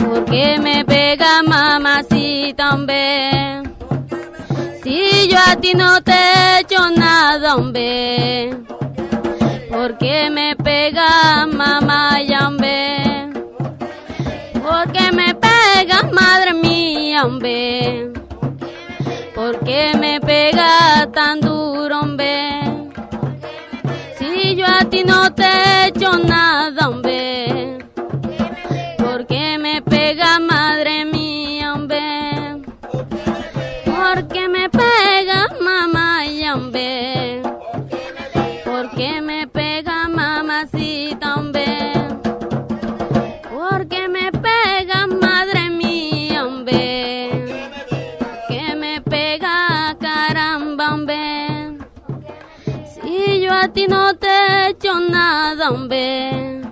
¿Por 0.00 0.24
qué 0.24 0.58
me 0.58 0.84
pega 0.84 1.40
mamacita, 1.44 2.74
hombre? 2.74 3.62
Si 4.82 5.28
yo 5.28 5.38
a 5.38 5.54
ti 5.54 5.74
no 5.74 6.02
te 6.02 6.10
he 6.10 6.60
hecho 6.62 6.90
nada, 6.96 7.54
hombre. 7.54 8.50
¿Por 9.70 9.96
qué 9.98 10.30
me 10.30 10.56
pega 10.56 11.46
mamá, 11.46 12.20
ya, 12.22 12.48
hombre? 12.48 13.09
Pegas, 15.60 16.12
madre 16.12 16.52
mía, 16.54 17.24
hombre. 17.24 18.10
Porque 19.34 19.94
me 19.98 20.20
pegas 20.20 21.10
tan 21.12 21.40
duro, 21.40 22.00
hombre. 22.00 22.60
Si 24.18 24.56
yo 24.56 24.66
a 24.66 24.84
ti 24.84 25.02
no 25.04 25.32
te 25.32 25.44
he 25.44 25.86
hecho 25.88 26.18
nada, 26.18 26.49
a 53.60 53.68
ti 53.68 53.86
no 53.86 54.16
te 54.16 54.26
he 54.26 54.70
hecho 54.70 54.98
nada, 55.00 55.70
hombre. 55.70 56.62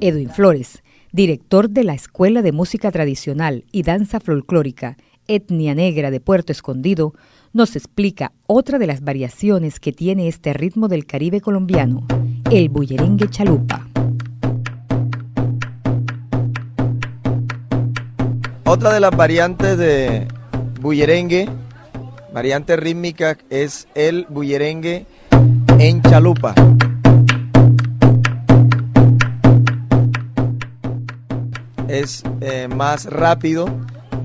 Edwin 0.00 0.28
Flores, 0.28 0.82
director 1.10 1.70
de 1.70 1.84
la 1.84 1.94
Escuela 1.94 2.42
de 2.42 2.52
Música 2.52 2.90
Tradicional 2.90 3.64
y 3.72 3.82
Danza 3.82 4.20
Folclórica 4.20 4.98
Etnia 5.26 5.74
Negra 5.74 6.10
de 6.10 6.20
Puerto 6.20 6.52
Escondido, 6.52 7.14
nos 7.54 7.76
explica 7.76 8.32
otra 8.46 8.78
de 8.78 8.86
las 8.86 9.00
variaciones 9.00 9.80
que 9.80 9.92
tiene 9.92 10.28
este 10.28 10.52
ritmo 10.52 10.86
del 10.88 11.06
Caribe 11.06 11.40
colombiano, 11.40 12.06
el 12.50 12.68
bullerengue 12.68 13.28
chalupa. 13.30 13.88
Otra 18.64 18.92
de 18.92 19.00
las 19.00 19.16
variantes 19.16 19.78
de 19.78 20.28
bullerengue, 20.80 21.48
variante 22.32 22.76
rítmica, 22.76 23.36
es 23.50 23.88
el 23.94 24.26
bullerengue 24.28 25.06
en 25.78 26.02
chalupa. 26.02 26.54
Es 31.88 32.22
eh, 32.40 32.68
más 32.68 33.06
rápido, 33.06 33.66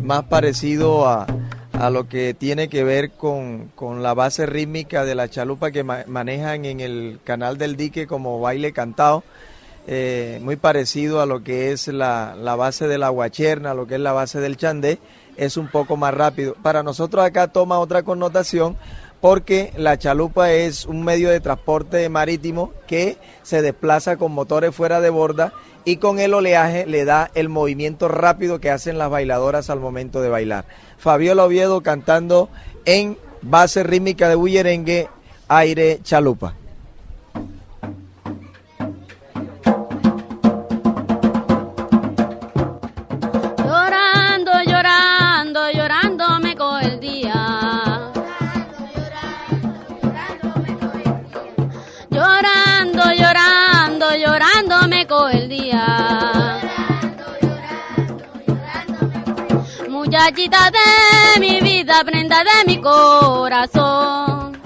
más 0.04 0.24
parecido 0.26 1.08
a, 1.08 1.26
a 1.74 1.90
lo 1.90 2.08
que 2.08 2.36
tiene 2.36 2.70
que 2.70 2.84
ver 2.84 3.12
con, 3.12 3.72
con 3.76 4.04
la 4.04 4.14
base 4.14 4.46
rítmica 4.46 5.04
de 5.04 5.16
la 5.16 5.30
chalupa 5.30 5.72
que 5.72 5.84
ma- 5.84 6.04
manejan 6.08 6.66
en 6.66 6.80
el 6.80 7.20
canal 7.24 7.58
del 7.58 7.76
dique 7.76 8.06
como 8.06 8.40
baile 8.40 8.72
cantado. 8.72 9.24
eh, 9.88 10.40
muy 10.44 10.56
parecido 10.56 11.22
a 11.22 11.26
lo 11.26 11.44
que 11.44 11.72
es 11.72 11.88
la, 11.88 12.36
la 12.40 12.56
base 12.56 12.88
de 12.88 12.98
la 12.98 13.10
guacherna, 13.10 13.74
lo 13.74 13.86
que 13.88 13.96
es 13.96 14.02
la 14.02 14.14
base 14.14 14.40
del 14.40 14.58
chandé, 14.58 14.98
es 15.38 15.58
un 15.58 15.68
poco 15.68 15.98
más 15.98 16.14
rápido. 16.14 16.56
Para 16.62 16.84
nosotros 16.84 17.24
acá 17.24 17.48
toma 17.48 17.80
otra 17.80 18.04
connotación 18.04 18.78
porque 19.22 19.74
la 19.78 19.98
chalupa 19.98 20.52
es 20.52 20.86
un 20.86 21.04
medio 21.04 21.30
de 21.30 21.40
transporte 21.40 22.08
marítimo 22.10 22.72
que 22.88 23.18
se 23.44 23.62
desplaza 23.62 24.18
con 24.18 24.32
motores 24.32 24.76
fuera 24.76 25.02
de 25.02 25.10
borda 25.10 25.54
y 25.84 25.98
con 25.98 26.20
el 26.20 26.34
oleaje 26.34 26.86
le 26.86 27.06
da 27.06 27.32
el 27.34 27.50
movimiento 27.50 28.08
rápido 28.08 28.60
que 28.60 28.72
hacen 28.72 28.98
las 28.98 29.10
bailadoras 29.10 29.70
al 29.70 29.80
momento 29.80 30.22
de 30.22 30.30
bailar. 30.30 30.66
Fabiola 30.98 31.46
Oviedo 31.46 31.82
cantando 31.82 32.50
en 32.86 33.18
base 33.42 33.84
rítmica 33.84 34.30
de 34.30 34.36
bullerengue, 34.36 35.10
aire 35.48 36.00
chalupa. 36.04 36.56
Muchachita 60.16 60.72
de 60.72 61.40
mi 61.42 61.60
vida, 61.60 62.02
prenda 62.06 62.42
de 62.42 62.66
mi 62.66 62.82
corazón. 62.82 64.58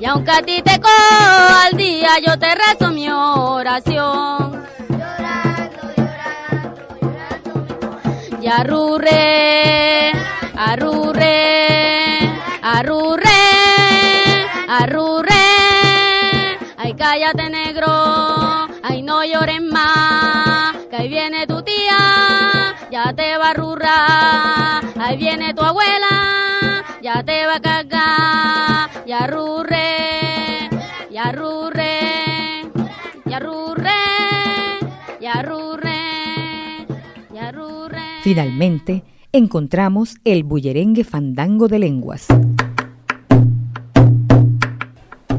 Y 0.00 0.04
aunque 0.04 0.30
a 0.32 0.42
ti 0.42 0.60
te 0.62 0.80
cojo 0.80 1.54
al 1.64 1.76
día, 1.76 2.18
yo 2.26 2.36
te 2.38 2.54
rezo 2.54 2.90
mi 2.90 3.08
oración. 3.08 4.66
Y 8.42 8.48
arrurre, 8.48 10.10
arrurre, 10.56 12.18
arrurre, 12.62 13.28
arrurre. 14.68 15.34
Ay, 16.76 16.94
cállate 16.94 17.48
negro, 17.48 17.86
ahí 21.06 21.08
viene 21.08 21.46
tu 21.46 21.62
tía, 21.62 22.74
ya 22.90 23.12
te 23.14 23.38
va 23.38 23.46
a 23.46 23.50
arrurrar. 23.50 24.84
Ahí 24.98 25.16
viene 25.16 25.54
tu 25.54 25.62
abuela, 25.62 26.84
ya 27.00 27.22
te 27.22 27.46
va 27.46 27.56
a 27.56 27.60
cagar. 27.60 28.90
Y 29.06 29.12
arrurre, 29.12 30.68
y 31.10 31.16
arrurre, 31.16 32.00
y 33.24 33.32
arrurre, 33.32 33.90
y 35.20 35.26
arrurre, 35.26 36.86
y 37.32 37.38
arrurre. 37.38 38.02
Finalmente, 38.22 39.04
encontramos 39.32 40.16
el 40.24 40.42
bullerengue 40.42 41.04
fandango 41.04 41.68
de 41.68 41.78
lenguas. 41.78 42.26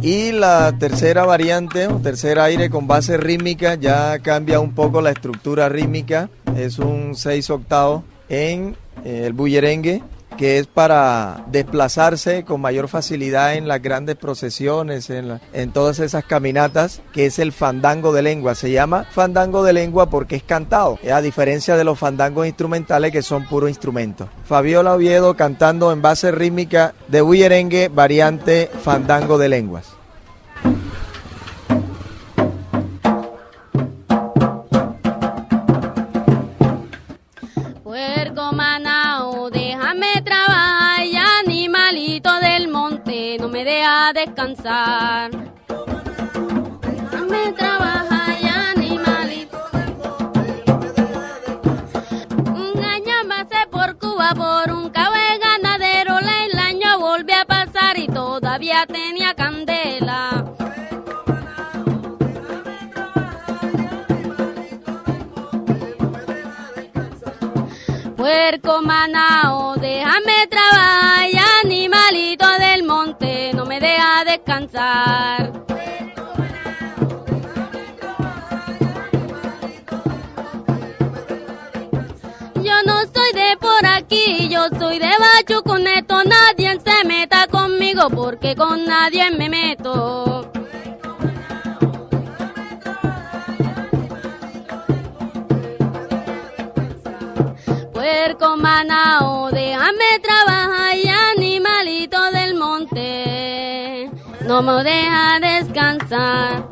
Y 0.07 0.31
la 0.31 0.71
tercera 0.79 1.25
variante, 1.25 1.87
o 1.87 1.97
tercer 1.97 2.39
aire 2.39 2.69
con 2.69 2.87
base 2.87 3.17
rítmica, 3.17 3.75
ya 3.75 4.17
cambia 4.19 4.61
un 4.61 4.73
poco 4.73 5.01
la 5.01 5.09
estructura 5.09 5.67
rítmica. 5.67 6.29
Es 6.55 6.79
un 6.79 7.13
6 7.13 7.49
octavos 7.49 8.03
en 8.29 8.77
eh, 9.03 9.23
el 9.25 9.33
bullerengue, 9.33 10.01
que 10.37 10.59
es 10.59 10.67
para 10.67 11.43
desplazarse 11.47 12.45
con 12.45 12.61
mayor 12.61 12.87
facilidad 12.87 13.55
en 13.55 13.67
las 13.67 13.81
grandes 13.81 14.15
procesiones, 14.15 15.09
en, 15.09 15.71
todas 15.71 15.99
esas 15.99 16.23
caminatas, 16.23 17.01
que 17.11 17.25
es 17.25 17.39
el 17.39 17.51
fandango 17.51 18.13
de 18.13 18.21
lengua. 18.21 18.55
Se 18.55 18.71
llama 18.71 19.05
fandango 19.11 19.63
de 19.63 19.73
lengua 19.73 20.09
porque 20.09 20.35
es 20.35 20.43
cantado, 20.43 20.99
a 21.11 21.21
diferencia 21.21 21.75
de 21.75 21.83
los 21.83 21.99
fandangos 21.99 22.47
instrumentales 22.47 23.11
que 23.11 23.21
son 23.21 23.45
puro 23.47 23.67
instrumento. 23.67 24.29
Fabiola 24.45 24.93
Oviedo 24.93 25.35
cantando 25.35 25.91
en 25.91 26.01
base 26.01 26.31
rítmica 26.31 26.93
de 27.07 27.21
bullerengue, 27.21 27.89
variante 27.89 28.69
fandango 28.83 29.37
de 29.37 29.49
lenguas. 29.49 29.97
Descansar. 44.47 45.31
Déjame 46.81 47.53
trabajar, 47.53 48.35
y 48.41 48.47
animalito. 48.47 49.57
Un 52.53 52.83
año 52.83 53.13
pasé 53.27 53.67
por 53.69 53.97
Cuba 53.97 54.33
por 54.35 54.71
un 54.71 54.89
cabo 54.89 55.15
de 55.15 55.37
ganadero, 55.39 56.19
el 56.19 56.59
año 56.59 56.99
volví 56.99 57.33
a 57.33 57.45
pasar 57.45 57.97
y 57.97 58.07
todavía 58.07 58.85
tenía 58.85 59.33
candela. 59.33 60.45
Puerco 68.15 68.81
manao, 68.81 69.75
déjame 69.75 70.47
trabajar, 70.49 70.97
animalito 71.63 72.45
del 72.59 72.76
Yo 82.63 82.83
no 82.85 82.99
soy 83.13 83.33
de 83.33 83.57
por 83.59 83.85
aquí, 83.85 84.49
yo 84.49 84.67
soy 84.77 84.99
de 84.99 85.09
Bacho 85.19 85.63
con 85.63 85.87
esto, 85.87 86.23
nadie 86.23 86.79
se 86.79 87.07
meta 87.07 87.47
conmigo 87.47 88.09
porque 88.09 88.55
con 88.55 88.85
nadie 88.85 89.31
me 89.31 89.49
meto. 89.49 90.51
Puerco 97.93 98.57
manao, 98.57 99.49
déjame 99.51 100.19
trabajar 100.21 100.86
me 104.61 104.83
deja 104.83 105.39
descansar. 105.39 106.67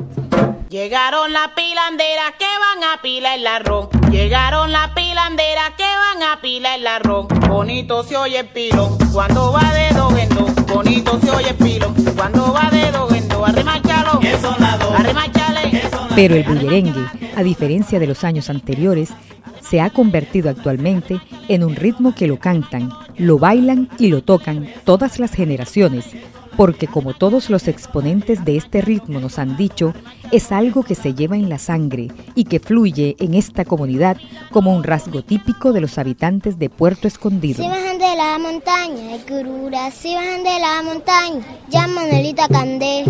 Llegaron 0.68 1.32
las 1.32 1.48
pilanderas 1.48 2.32
que 2.38 2.44
van 2.44 2.92
a 2.92 3.00
pilar 3.00 3.38
el 3.38 3.46
arroz. 3.46 3.88
Llegaron 4.10 4.72
las 4.72 4.90
pilanderas 4.90 5.70
que 5.76 5.84
van 5.84 6.22
a 6.22 6.40
pilar 6.40 6.78
el 6.80 6.86
arroz. 6.86 7.26
Bonito 7.48 8.02
se 8.02 8.16
oye 8.16 8.40
el 8.40 8.48
pilón 8.48 8.98
cuando 9.12 9.52
va 9.52 9.72
de 9.72 9.94
dos 9.94 10.18
en 10.18 10.28
dos. 10.30 10.54
Bonito 10.66 11.20
se 11.20 11.30
oye 11.30 11.50
el 11.50 11.56
pilón 11.56 11.94
cuando 12.16 12.52
va 12.52 12.68
de 12.70 12.90
dos 12.90 13.12
en 13.12 13.28
dos. 13.28 13.48
Arremáchalo. 13.48 14.20
Arremáchale. 14.96 15.82
Pero 16.14 16.34
el 16.34 16.44
bullerengue, 16.44 17.06
a 17.36 17.42
diferencia 17.42 17.98
de 17.98 18.06
los 18.06 18.24
años 18.24 18.50
anteriores, 18.50 19.10
se 19.60 19.80
ha 19.80 19.90
convertido 19.90 20.50
actualmente 20.50 21.20
en 21.48 21.62
un 21.62 21.76
ritmo 21.76 22.14
que 22.14 22.26
lo 22.26 22.38
cantan, 22.38 22.90
lo 23.16 23.38
bailan 23.38 23.88
y 23.98 24.08
lo 24.08 24.22
tocan 24.22 24.68
todas 24.84 25.18
las 25.18 25.32
generaciones, 25.32 26.06
porque 26.56 26.86
como 26.86 27.14
todos 27.14 27.50
los 27.50 27.68
exponentes 27.68 28.44
de 28.44 28.56
este 28.56 28.80
ritmo 28.80 29.20
nos 29.20 29.38
han 29.38 29.56
dicho, 29.56 29.94
es 30.32 30.52
algo 30.52 30.82
que 30.82 30.94
se 30.94 31.14
lleva 31.14 31.36
en 31.36 31.48
la 31.48 31.58
sangre 31.58 32.08
y 32.34 32.44
que 32.44 32.60
fluye 32.60 33.16
en 33.18 33.34
esta 33.34 33.64
comunidad 33.64 34.16
como 34.50 34.74
un 34.74 34.82
rasgo 34.82 35.22
típico 35.22 35.72
de 35.72 35.80
los 35.80 35.98
habitantes 35.98 36.58
de 36.58 36.70
Puerto 36.70 37.06
Escondido. 37.06 37.62
Si 37.62 37.68
bajan 37.68 37.98
de 37.98 38.16
la 38.16 38.38
montaña, 38.38 39.12
hay 39.12 39.20
cururas, 39.20 39.94
si 39.94 40.14
bajan 40.14 40.42
de 40.42 40.60
la 40.60 40.82
montaña, 40.82 41.44
ya 41.68 41.86
Manuelita 41.86 42.48
Candé. 42.48 43.04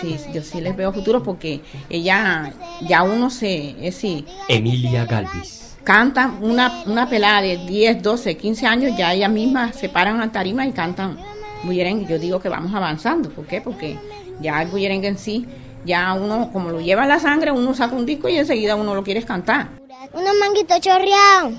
Sí, 0.00 0.16
yo 0.32 0.42
sí 0.42 0.60
les 0.60 0.76
veo 0.76 0.92
futuro 0.92 1.22
porque 1.22 1.60
ella, 1.88 2.52
ya 2.86 3.02
uno 3.02 3.30
se, 3.30 3.70
es 3.70 3.94
decir, 3.94 4.26
Emilia 4.48 5.04
Galvis. 5.04 5.76
canta 5.84 6.34
una, 6.40 6.82
una 6.86 7.08
pelada 7.08 7.42
de 7.42 7.58
10, 7.66 8.02
12, 8.02 8.36
15 8.36 8.66
años, 8.66 8.96
ya 8.96 9.12
ella 9.12 9.28
misma 9.28 9.72
se 9.72 9.88
paran 9.88 10.18
la 10.18 10.30
tarima 10.30 10.66
y 10.66 10.72
cantan 10.72 11.18
bullerengue. 11.64 12.06
Yo 12.06 12.18
digo 12.18 12.40
que 12.40 12.48
vamos 12.48 12.74
avanzando. 12.74 13.30
¿Por 13.30 13.46
qué? 13.46 13.60
Porque 13.60 13.98
ya 14.40 14.62
el 14.62 14.68
bullerengue 14.68 15.08
en 15.08 15.18
sí, 15.18 15.46
ya 15.84 16.12
uno, 16.14 16.50
como 16.52 16.70
lo 16.70 16.80
lleva 16.80 17.02
en 17.02 17.08
la 17.08 17.18
sangre, 17.18 17.50
uno 17.52 17.74
saca 17.74 17.94
un 17.94 18.06
disco 18.06 18.28
y 18.28 18.36
enseguida 18.36 18.76
uno 18.76 18.94
lo 18.94 19.02
quiere 19.02 19.22
cantar. 19.22 19.68
Unos 20.12 20.34
manguitos 20.40 20.80
chorreados, 20.80 21.52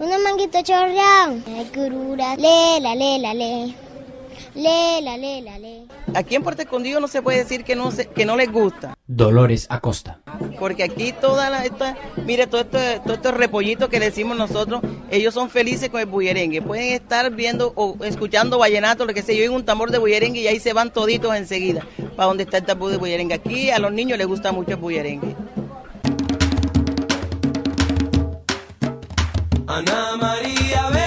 unos 0.00 0.20
manguitos 0.22 0.62
chorreados, 0.62 1.36
hay 1.46 1.64
cururas, 1.72 2.36
lela, 2.38 2.94
lela, 4.56 5.16
le, 5.16 5.40
lela, 5.42 5.58
lela, 5.58 5.58
le. 5.58 5.86
Aquí 6.18 6.34
en 6.34 6.42
Puerto 6.42 6.62
Escondido 6.62 6.98
no 7.00 7.08
se 7.08 7.22
puede 7.22 7.38
decir 7.38 7.62
que 7.64 7.76
no, 7.76 7.90
se- 7.90 8.06
que 8.06 8.24
no 8.24 8.36
les 8.36 8.50
gusta. 8.50 8.96
Dolores 9.06 9.66
Acosta. 9.70 10.20
Porque 10.58 10.82
aquí 10.82 11.12
toda 11.12 11.50
la, 11.50 11.64
esta, 11.64 11.96
mire, 12.24 12.46
todo 12.46 12.62
esto, 12.62 12.78
todos 13.04 13.16
estos 13.18 13.34
repollitos 13.34 13.88
que 13.88 14.00
decimos 14.00 14.36
nosotros, 14.36 14.80
ellos 15.10 15.34
son 15.34 15.50
felices 15.50 15.90
con 15.90 16.00
el 16.00 16.06
bullerengue. 16.06 16.62
Pueden 16.62 16.92
estar 16.94 17.30
viendo 17.30 17.72
o 17.76 17.96
escuchando 18.04 18.58
vallenato, 18.58 19.04
lo 19.04 19.14
que 19.14 19.22
sea, 19.22 19.34
yo 19.34 19.42
oigo 19.42 19.54
un 19.54 19.64
tambor 19.64 19.90
de 19.90 19.98
bullerengue 19.98 20.40
y 20.40 20.48
ahí 20.48 20.58
se 20.60 20.72
van 20.72 20.92
toditos 20.92 21.34
enseguida 21.36 21.86
para 22.16 22.28
donde 22.28 22.44
está 22.44 22.58
el 22.58 22.64
tambor 22.64 22.90
de 22.90 22.96
bullerengue. 22.96 23.34
Aquí 23.34 23.70
a 23.70 23.78
los 23.78 23.92
niños 23.92 24.18
les 24.18 24.26
gusta 24.26 24.52
mucho 24.52 24.72
el 24.72 24.76
bullerengue. 24.76 25.34
Ana 29.68 30.16
María, 30.16 30.88
ven, 30.90 31.02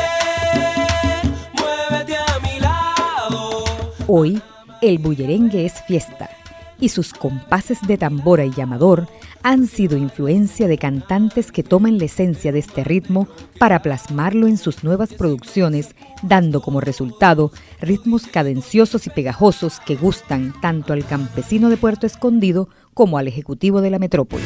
Hoy, 4.11 4.41
el 4.81 4.97
bullerengue 4.97 5.67
es 5.67 5.83
fiesta 5.83 6.31
y 6.79 6.89
sus 6.89 7.13
compases 7.13 7.77
de 7.85 7.95
tambora 7.95 8.43
y 8.43 8.49
llamador 8.49 9.07
han 9.43 9.67
sido 9.67 9.97
influencia 9.97 10.67
de 10.67 10.79
cantantes 10.79 11.51
que 11.51 11.61
toman 11.61 11.99
la 11.99 12.05
esencia 12.05 12.51
de 12.51 12.57
este 12.57 12.83
ritmo 12.83 13.27
para 13.59 13.83
plasmarlo 13.83 14.47
en 14.47 14.57
sus 14.57 14.83
nuevas 14.83 15.13
producciones, 15.13 15.95
dando 16.23 16.59
como 16.59 16.81
resultado 16.81 17.51
ritmos 17.81 18.25
cadenciosos 18.25 19.05
y 19.05 19.11
pegajosos 19.11 19.79
que 19.79 19.95
gustan 19.95 20.55
tanto 20.59 20.93
al 20.93 21.05
campesino 21.05 21.69
de 21.69 21.77
Puerto 21.77 22.07
Escondido 22.07 22.67
como 22.95 23.19
al 23.19 23.27
ejecutivo 23.27 23.79
de 23.79 23.91
la 23.91 23.99
metrópoli. 23.99 24.43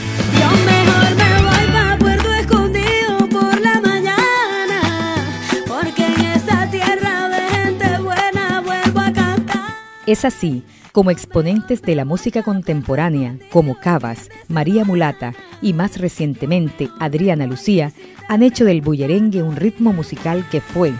Es 10.13 10.25
así 10.25 10.61
como 10.91 11.09
exponentes 11.09 11.81
de 11.81 11.95
la 11.95 12.05
música 12.05 12.43
contemporánea, 12.43 13.39
como 13.51 13.79
Cavas, 13.79 14.29
María 14.47 14.85
Mulata 14.85 15.33
y 15.59 15.73
más 15.73 15.97
recientemente 15.97 16.87
Adriana 16.99 17.47
Lucía, 17.47 17.91
han 18.29 18.43
hecho 18.43 18.63
del 18.63 18.81
bullerengue 18.81 19.41
un 19.41 19.55
ritmo 19.55 19.91
musical 19.91 20.47
que 20.51 20.61
fue, 20.61 20.93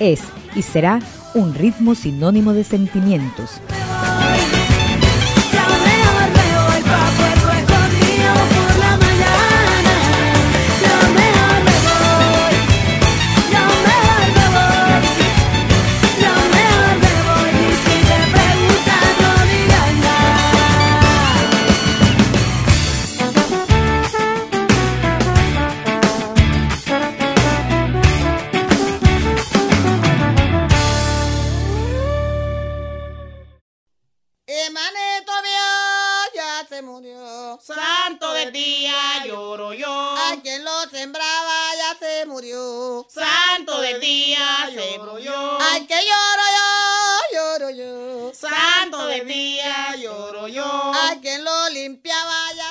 es 0.00 0.22
y 0.56 0.62
será 0.62 1.00
un 1.34 1.52
ritmo 1.52 1.94
sinónimo 1.94 2.54
de 2.54 2.64
sentimientos. 2.64 3.60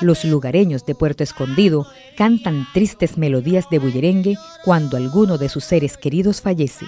Los 0.00 0.24
lugareños 0.24 0.84
de 0.86 0.94
Puerto 0.94 1.22
Escondido 1.22 1.86
cantan 2.16 2.66
tristes 2.72 3.16
melodías 3.16 3.68
de 3.70 3.78
bullerengue 3.78 4.36
cuando 4.64 4.96
alguno 4.96 5.38
de 5.38 5.48
sus 5.48 5.64
seres 5.64 5.96
queridos 5.96 6.40
fallece, 6.40 6.86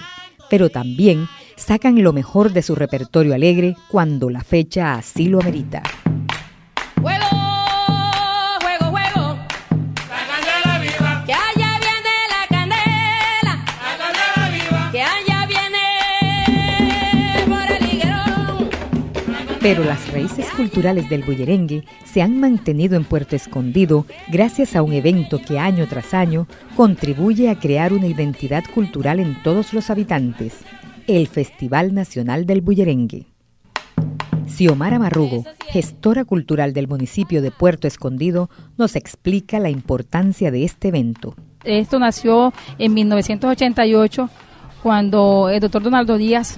pero 0.49 0.69
también 0.69 1.27
sacan 1.55 2.01
lo 2.03 2.13
mejor 2.13 2.53
de 2.53 2.61
su 2.61 2.75
repertorio 2.75 3.33
alegre 3.33 3.75
cuando 3.89 4.29
la 4.29 4.43
fecha 4.43 4.95
así 4.95 5.27
lo 5.27 5.39
amerita. 5.39 5.83
Pero 19.67 19.83
las 19.83 20.09
raíces 20.13 20.49
culturales 20.51 21.09
del 21.09 21.23
bullerengue 21.23 21.83
se 22.05 22.21
han 22.21 22.39
mantenido 22.39 22.95
en 22.95 23.03
Puerto 23.03 23.35
Escondido 23.35 24.05
gracias 24.29 24.77
a 24.77 24.81
un 24.81 24.93
evento 24.93 25.41
que 25.45 25.59
año 25.59 25.87
tras 25.89 26.13
año 26.13 26.47
contribuye 26.77 27.49
a 27.49 27.59
crear 27.59 27.91
una 27.91 28.07
identidad 28.07 28.63
cultural 28.73 29.19
en 29.19 29.43
todos 29.43 29.73
los 29.73 29.89
habitantes, 29.89 30.53
el 31.05 31.27
Festival 31.27 31.93
Nacional 31.93 32.45
del 32.45 32.61
Bullerengue. 32.61 33.25
Xiomara 34.47 34.99
Marrugo, 34.99 35.43
gestora 35.69 36.23
cultural 36.23 36.71
del 36.71 36.87
municipio 36.87 37.41
de 37.41 37.51
Puerto 37.51 37.89
Escondido, 37.89 38.49
nos 38.77 38.95
explica 38.95 39.59
la 39.59 39.69
importancia 39.69 40.49
de 40.49 40.63
este 40.63 40.87
evento. 40.87 41.35
Esto 41.65 41.99
nació 41.99 42.53
en 42.79 42.93
1988 42.93 44.29
cuando 44.81 45.49
el 45.49 45.59
doctor 45.59 45.83
Donaldo 45.83 46.17
Díaz, 46.17 46.57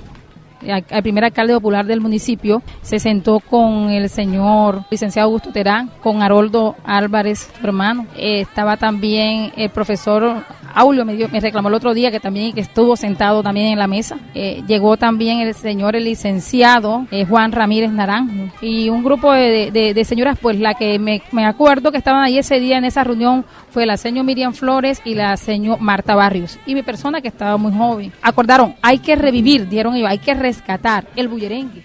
el 0.61 0.83
el 0.89 1.01
primer 1.03 1.23
alcalde 1.25 1.53
popular 1.53 1.85
del 1.85 2.01
municipio, 2.01 2.61
se 2.81 2.99
sentó 2.99 3.39
con 3.39 3.89
el 3.89 4.09
señor 4.09 4.83
licenciado 4.89 5.27
Augusto 5.27 5.51
Terán, 5.51 5.89
con 6.01 6.21
Haroldo 6.21 6.75
Álvarez, 6.83 7.49
hermano. 7.63 8.05
Eh, 8.17 8.41
estaba 8.41 8.77
también 8.77 9.51
el 9.55 9.69
profesor 9.69 10.43
Aulio, 10.75 11.03
me, 11.03 11.15
dio- 11.15 11.29
me 11.29 11.39
reclamó 11.39 11.67
el 11.69 11.73
otro 11.73 11.93
día 11.95 12.11
que 12.11 12.19
también 12.19 12.53
que 12.53 12.61
estuvo 12.61 12.95
sentado 12.95 13.41
también 13.41 13.67
en 13.67 13.79
la 13.79 13.87
mesa. 13.87 14.17
Eh, 14.35 14.61
llegó 14.67 14.97
también 14.97 15.39
el 15.39 15.55
señor 15.55 15.95
el 15.95 16.03
licenciado 16.03 17.05
eh, 17.11 17.25
Juan 17.25 17.51
Ramírez 17.51 17.91
Naranjo 17.91 18.49
y 18.61 18.89
un 18.89 19.03
grupo 19.03 19.31
de, 19.33 19.99
señoras, 20.05 20.37
pues 20.39 20.59
la 20.59 20.75
que 20.75 20.99
me, 20.99 21.21
acuerdo 21.45 21.91
que 21.91 21.97
estaban 21.97 22.23
ahí 22.23 22.37
ese 22.37 22.59
día 22.59 22.77
en 22.77 22.85
esa 22.85 23.03
reunión 23.03 23.45
fue 23.71 23.85
la 23.85 23.97
señora 23.97 24.23
Miriam 24.23 24.53
Flores 24.53 25.01
y 25.05 25.15
la 25.15 25.35
señora 25.37 25.81
Marta 25.81 26.15
Barrios 26.15 26.57
y 26.65 26.75
mi 26.75 26.83
persona 26.83 27.21
que 27.21 27.27
estaba 27.27 27.57
muy 27.57 27.71
joven. 27.71 28.11
Acordaron, 28.21 28.75
hay 28.81 28.99
que 28.99 29.15
revivir, 29.15 29.67
dieron 29.69 29.95
ellos, 29.95 30.09
hay 30.09 30.19
que 30.19 30.33
rescatar 30.53 31.05
el 31.15 31.27
bullerengue. 31.27 31.83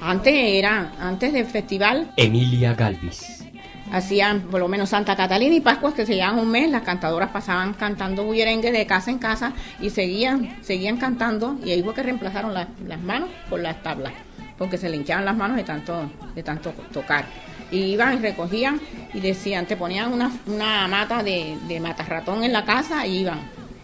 Antes 0.00 0.34
era, 0.34 0.92
antes 1.00 1.32
del 1.32 1.46
festival, 1.46 2.10
Emilia 2.16 2.74
Galvis. 2.74 3.44
hacían 3.92 4.40
por 4.50 4.58
lo 4.60 4.66
menos 4.68 4.88
Santa 4.90 5.14
Catalina 5.16 5.54
y 5.54 5.60
Pascuas 5.60 5.94
que 5.94 6.04
se 6.06 6.14
llevaban 6.16 6.38
un 6.40 6.50
mes, 6.50 6.68
las 6.70 6.82
cantadoras 6.82 7.30
pasaban 7.30 7.74
cantando 7.74 8.24
bullerengue 8.24 8.72
de 8.72 8.86
casa 8.86 9.10
en 9.10 9.18
casa 9.18 9.52
y 9.80 9.90
seguían, 9.90 10.56
seguían 10.62 10.96
cantando 10.96 11.56
y 11.64 11.70
ahí 11.70 11.82
fue 11.82 11.94
que 11.94 12.02
reemplazaron 12.02 12.52
la- 12.54 12.68
las 12.86 13.00
manos 13.00 13.28
por 13.50 13.60
las 13.60 13.80
tablas, 13.82 14.12
porque 14.56 14.78
se 14.78 14.88
le 14.88 14.96
hinchaban 14.96 15.24
las 15.24 15.36
manos 15.36 15.56
de 15.56 15.62
tanto, 15.64 16.10
de 16.34 16.42
tanto 16.42 16.70
tocar. 16.92 17.24
Y 17.70 17.78
iban 17.94 18.14
y 18.14 18.18
recogían 18.18 18.80
y 19.12 19.20
decían, 19.20 19.66
te 19.66 19.76
ponían 19.76 20.10
una, 20.12 20.30
una 20.46 20.88
mata 20.88 21.22
de, 21.22 21.56
de 21.68 21.80
matarratón 21.80 22.42
en 22.44 22.52
la 22.54 22.64
casa 22.64 23.06
y 23.06 23.18
iban, 23.18 23.40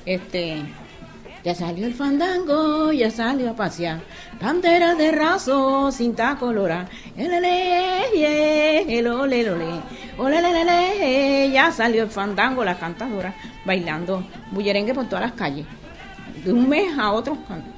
este, 0.06 0.62
ya 1.44 1.54
salió 1.54 1.86
el 1.86 1.92
fandango, 1.92 2.90
ya 2.90 3.10
salió 3.10 3.50
a 3.50 3.54
pasear. 3.54 4.00
Banderas 4.40 4.96
de 4.96 5.12
raso, 5.12 5.92
cinta 5.92 6.36
colorada. 6.40 6.88
El 7.16 7.34
ole, 9.06 9.50
ole. 9.50 9.80
Ole, 10.16 10.40
le, 10.40 10.52
le, 10.52 10.64
le, 10.64 11.50
ya 11.50 11.70
salió 11.70 12.04
el 12.04 12.08
fandango, 12.08 12.64
la 12.64 12.78
cantadora, 12.78 13.34
bailando 13.66 14.24
bullerengue 14.52 14.94
por 14.94 15.04
todas 15.06 15.26
las 15.26 15.32
calles. 15.32 15.66
De 16.42 16.50
un 16.50 16.66
mes 16.66 16.98
a 16.98 17.12
otro, 17.12 17.36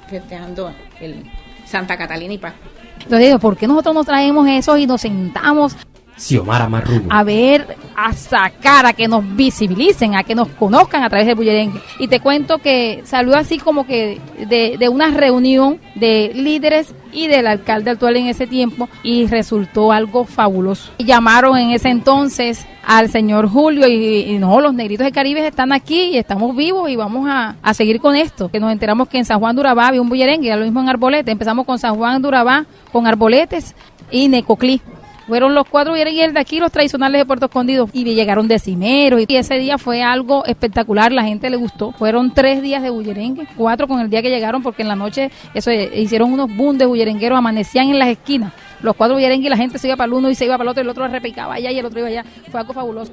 festejando 0.09 0.71
el 1.01 1.29
Santa 1.65 1.97
Catalina 1.97 2.33
y 2.33 2.37
Pascua. 2.37 2.71
Entonces 3.03 3.37
¿por 3.39 3.57
qué 3.57 3.67
nosotros 3.67 3.93
nos 3.93 4.05
traemos 4.05 4.47
eso 4.47 4.77
y 4.77 4.87
nos 4.87 5.01
sentamos 5.01 5.75
Xiomara 6.17 6.67
a 7.09 7.23
ver, 7.23 7.77
a 7.95 8.11
sacar, 8.13 8.85
a 8.85 8.93
que 8.93 9.07
nos 9.07 9.23
visibilicen, 9.35 10.15
a 10.15 10.23
que 10.23 10.33
nos 10.33 10.47
conozcan 10.49 11.03
a 11.03 11.09
través 11.09 11.27
del 11.27 11.35
bullerengue. 11.35 11.79
Y 11.99 12.07
te 12.07 12.19
cuento 12.19 12.57
que 12.57 13.01
salió 13.05 13.35
así 13.35 13.59
como 13.59 13.85
que 13.85 14.19
de, 14.49 14.77
de 14.77 14.89
una 14.89 15.11
reunión 15.11 15.79
de 15.95 16.31
líderes 16.33 16.93
y 17.13 17.27
del 17.27 17.47
alcalde 17.47 17.91
actual 17.91 18.17
en 18.17 18.27
ese 18.27 18.47
tiempo 18.47 18.89
y 19.03 19.27
resultó 19.27 19.91
algo 19.91 20.25
fabuloso. 20.25 20.91
Llamaron 20.97 21.57
en 21.57 21.71
ese 21.71 21.89
entonces 21.89 22.65
al 22.83 23.09
señor 23.09 23.47
Julio 23.49 23.87
y, 23.87 24.37
no, 24.39 24.59
los 24.61 24.73
negritos 24.73 25.03
del 25.03 25.13
Caribe 25.13 25.45
están 25.45 25.71
aquí 25.71 26.05
y 26.05 26.17
estamos 26.17 26.55
vivos 26.55 26.89
y 26.89 26.95
vamos 26.95 27.27
a, 27.29 27.57
a 27.61 27.73
seguir 27.73 27.99
con 27.99 28.15
esto. 28.15 28.49
Que 28.49 28.59
nos 28.59 28.71
enteramos 28.71 29.07
que 29.07 29.17
en 29.17 29.25
San 29.25 29.39
Juan 29.39 29.55
de 29.55 29.61
Urabá 29.61 29.87
había 29.87 30.01
un 30.01 30.09
bullerengue, 30.09 30.47
era 30.47 30.57
lo 30.57 30.63
mismo 30.63 30.81
en 30.81 30.89
Arbolete. 30.89 31.31
Empezamos 31.31 31.65
con 31.65 31.77
San 31.79 31.95
Juan 31.95 32.21
de 32.21 32.27
Urabá, 32.27 32.65
con 32.91 33.05
Arboletes 33.05 33.75
y 34.09 34.29
Necoclí. 34.29 34.81
Fueron 35.27 35.53
los 35.53 35.67
cuatro 35.67 35.97
y 35.97 36.01
el 36.01 36.33
de 36.33 36.39
aquí, 36.39 36.59
los 36.59 36.71
tradicionales 36.71 37.19
de 37.19 37.25
Puerto 37.25 37.47
Escondido. 37.47 37.89
Y 37.91 38.05
llegaron 38.05 38.47
decimeros. 38.47 39.21
Y 39.27 39.35
ese 39.35 39.55
día 39.55 39.77
fue 39.77 40.01
algo 40.01 40.45
espectacular. 40.45 41.11
La 41.11 41.23
gente 41.23 41.49
le 41.49 41.57
gustó. 41.57 41.91
Fueron 41.91 42.33
tres 42.33 42.61
días 42.61 42.81
de 42.81 42.89
bullerengue. 42.89 43.47
Cuatro 43.57 43.87
con 43.87 43.99
el 43.99 44.09
día 44.09 44.21
que 44.21 44.29
llegaron, 44.29 44.63
porque 44.63 44.83
en 44.83 44.87
la 44.87 44.95
noche 44.95 45.29
eso 45.53 45.69
eh, 45.69 45.91
hicieron 45.99 46.31
unos 46.31 46.55
boom 46.55 46.77
de 46.77 46.85
bullerengueros. 46.85 47.37
Amanecían 47.37 47.89
en 47.89 47.99
las 47.99 48.07
esquinas. 48.07 48.53
Los 48.81 48.95
cuatro 48.95 49.15
bullerengues 49.15 49.47
y 49.47 49.49
la 49.49 49.57
gente 49.57 49.77
se 49.79 49.87
iba 49.87 49.97
para 49.97 50.07
el 50.07 50.13
uno 50.13 50.29
y 50.29 50.35
se 50.35 50.45
iba 50.45 50.57
para 50.57 50.63
el 50.63 50.69
otro. 50.69 50.81
Y 50.81 50.85
el 50.85 50.89
otro 50.89 51.07
repicaba 51.07 51.55
allá 51.55 51.71
y 51.71 51.79
el 51.79 51.85
otro 51.85 51.99
iba 51.99 52.07
allá. 52.07 52.23
Fue 52.49 52.59
algo 52.59 52.73
fabuloso. 52.73 53.11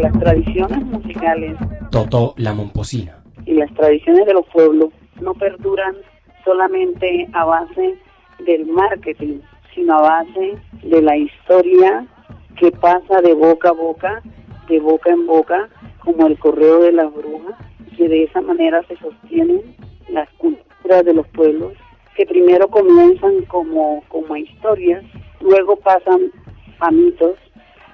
las 0.00 0.18
tradiciones 0.18 0.82
musicales 0.86 1.56
Totó 1.90 2.34
la 2.38 2.54
Momposina. 2.54 3.19
Y 3.50 3.54
las 3.54 3.74
tradiciones 3.74 4.26
de 4.26 4.34
los 4.34 4.46
pueblos 4.46 4.90
no 5.20 5.34
perduran 5.34 5.96
solamente 6.44 7.26
a 7.32 7.44
base 7.44 7.98
del 8.46 8.64
marketing, 8.66 9.40
sino 9.74 9.98
a 9.98 10.02
base 10.02 10.56
de 10.84 11.02
la 11.02 11.16
historia 11.16 12.06
que 12.56 12.70
pasa 12.70 13.20
de 13.22 13.34
boca 13.34 13.70
a 13.70 13.72
boca, 13.72 14.22
de 14.68 14.78
boca 14.78 15.10
en 15.10 15.26
boca, 15.26 15.68
como 15.98 16.28
el 16.28 16.38
correo 16.38 16.80
de 16.82 16.92
las 16.92 17.12
brujas, 17.12 17.56
que 17.96 18.08
de 18.08 18.22
esa 18.22 18.40
manera 18.40 18.84
se 18.86 18.96
sostienen 18.98 19.74
las 20.08 20.28
culturas 20.38 21.04
de 21.04 21.14
los 21.14 21.26
pueblos, 21.28 21.72
que 22.16 22.26
primero 22.26 22.68
comienzan 22.68 23.44
como, 23.46 24.04
como 24.08 24.36
historias, 24.36 25.04
luego 25.40 25.74
pasan 25.74 26.30
a 26.78 26.90
mitos 26.92 27.36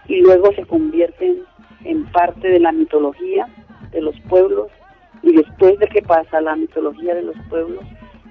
y 0.06 0.20
luego 0.20 0.52
se 0.52 0.66
convierten 0.66 1.44
en 1.84 2.04
parte 2.12 2.46
de 2.46 2.60
la 2.60 2.72
mitología 2.72 3.48
de 3.90 4.02
los 4.02 4.20
pueblos 4.28 4.68
y 5.22 5.32
después 5.32 5.78
de 5.78 5.86
que 5.88 6.02
pasa 6.02 6.40
la 6.40 6.56
mitología 6.56 7.14
de 7.14 7.22
los 7.22 7.36
pueblos, 7.48 7.84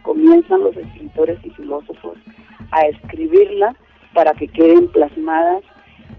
comienzan 0.03 0.61
los 0.61 0.75
escritores 0.77 1.39
y 1.43 1.49
filósofos 1.51 2.17
a 2.71 2.81
escribirla 2.81 3.75
para 4.13 4.33
que 4.33 4.47
queden 4.47 4.87
plasmadas 4.89 5.63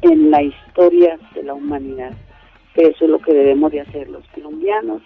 en 0.03 0.31
la 0.31 0.43
historia 0.43 1.19
de 1.35 1.43
la 1.45 1.55
humanidad. 1.55 2.13
Eso 2.75 3.05
es 3.05 3.11
lo 3.11 3.19
que 3.21 3.33
debemos 3.33 3.73
de 3.73 3.81
hacer 3.81 4.09
los 4.09 4.27
colombianos, 4.29 5.03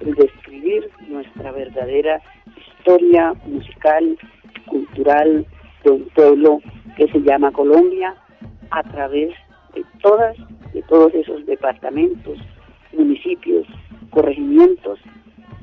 el 0.00 0.14
describir 0.14 0.90
nuestra 1.08 1.50
verdadera 1.52 2.20
historia 2.68 3.32
musical, 3.46 4.18
cultural 4.66 5.46
de 5.84 5.90
un 5.90 6.04
pueblo 6.14 6.60
que 6.96 7.08
se 7.08 7.20
llama 7.20 7.52
Colombia 7.52 8.14
a 8.70 8.82
través 8.82 9.30
de 9.74 9.84
todas, 10.02 10.36
de 10.72 10.82
todos 10.82 11.14
esos 11.14 11.46
departamentos, 11.46 12.38
municipios, 12.92 13.66
corregimientos 14.10 14.98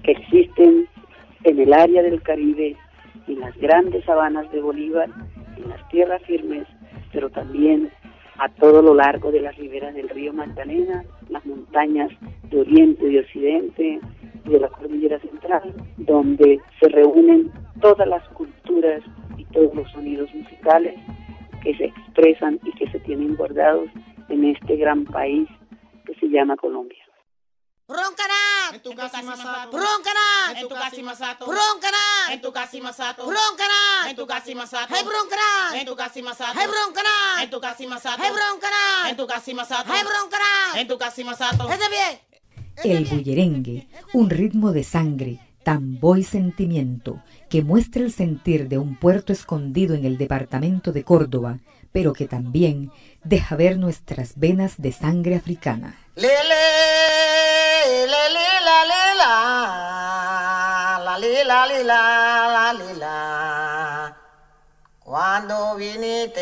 que 0.03 0.11
existen 0.11 0.87
en 1.43 1.59
el 1.59 1.73
área 1.73 2.01
del 2.01 2.21
Caribe, 2.21 2.75
en 3.27 3.39
las 3.39 3.55
grandes 3.57 4.03
sabanas 4.05 4.51
de 4.51 4.61
Bolívar, 4.61 5.09
en 5.57 5.69
las 5.69 5.87
tierras 5.89 6.21
firmes, 6.23 6.67
pero 7.11 7.29
también 7.29 7.89
a 8.37 8.49
todo 8.49 8.81
lo 8.81 8.95
largo 8.95 9.31
de 9.31 9.41
las 9.41 9.55
riberas 9.57 9.93
del 9.93 10.09
río 10.09 10.33
Magdalena, 10.33 11.03
las 11.29 11.45
montañas 11.45 12.11
de 12.49 12.61
Oriente 12.61 13.05
y 13.07 13.13
de 13.13 13.19
Occidente 13.19 13.99
y 14.45 14.49
de 14.49 14.59
la 14.59 14.67
Cordillera 14.69 15.19
Central, 15.19 15.73
donde 15.97 16.59
se 16.79 16.89
reúnen 16.89 17.51
todas 17.79 18.07
las 18.07 18.27
culturas 18.29 19.01
y 19.37 19.45
todos 19.45 19.73
los 19.75 19.89
sonidos 19.91 20.33
musicales 20.33 20.95
que 21.63 21.75
se 21.75 21.85
expresan 21.85 22.59
y 22.63 22.71
que 22.73 22.89
se 22.89 22.99
tienen 22.99 23.35
guardados 23.35 23.89
en 24.29 24.45
este 24.45 24.75
gran 24.75 25.05
país 25.05 25.47
que 26.05 26.13
se 26.15 26.27
llama 26.27 26.57
Colombia. 26.57 27.02
En 28.73 28.81
tu 28.81 28.95
casa 28.95 29.21
y 29.21 29.23
masato. 29.23 29.77
En 30.55 30.67
tu 30.67 30.69
casa 30.69 30.95
y 30.95 31.03
masato. 31.03 31.45
Roncará. 31.45 32.33
En 32.33 32.41
tu 32.41 32.51
casa 32.51 32.75
y 32.77 32.81
masato. 32.81 33.31
En 34.11 34.15
tu 34.15 34.25
casa 34.25 34.51
y 34.51 34.55
masato. 34.55 34.87
Hey, 34.89 35.03
broncará. 35.05 35.79
En 35.79 35.85
tu 35.85 35.95
casa 35.95 36.19
y 36.19 36.23
masato. 36.23 36.55
Hey, 36.55 36.67
broncará. 36.67 37.41
En 37.41 37.49
tu 37.49 37.59
casa 37.61 37.83
y 37.83 37.87
masato. 37.87 38.21
Hey, 38.23 38.31
broncará. 38.33 39.09
En 39.09 39.17
tu 39.17 39.27
casa 39.27 39.51
y 39.51 39.53
masato. 39.53 39.91
Hey, 39.93 40.03
broncará. 40.03 40.81
En 40.81 40.87
tu 40.87 40.97
casa 40.97 41.21
y 41.21 41.23
masato. 41.23 41.69
Ese 41.71 41.89
bien. 41.89 42.19
El 42.83 43.05
bullerengue, 43.05 43.87
un 44.13 44.31
ritmo 44.31 44.71
de 44.71 44.83
sangre, 44.83 45.39
tambor 45.63 46.17
y 46.17 46.23
sentimiento 46.23 47.21
que 47.49 47.61
muestra 47.61 48.01
el 48.01 48.11
sentir 48.11 48.67
de 48.67 48.79
un 48.79 48.95
puerto 48.95 49.31
escondido 49.31 49.93
en 49.93 50.05
el 50.05 50.17
departamento 50.17 50.91
de 50.91 51.03
Córdoba, 51.03 51.59
pero 51.91 52.13
que 52.13 52.27
también 52.27 52.91
deja 53.23 53.55
ver 53.55 53.77
nuestras 53.77 54.39
venas 54.39 54.73
de 54.77 54.91
sangre 54.91 55.35
africana. 55.35 55.95
Le, 56.15 56.27
la, 61.45 61.65
li, 61.65 61.83
la, 61.83 62.73
li, 62.73 62.93
la, 62.99 64.07
li. 64.07 64.13
Cuando 64.99 65.75
viniste, 65.75 66.41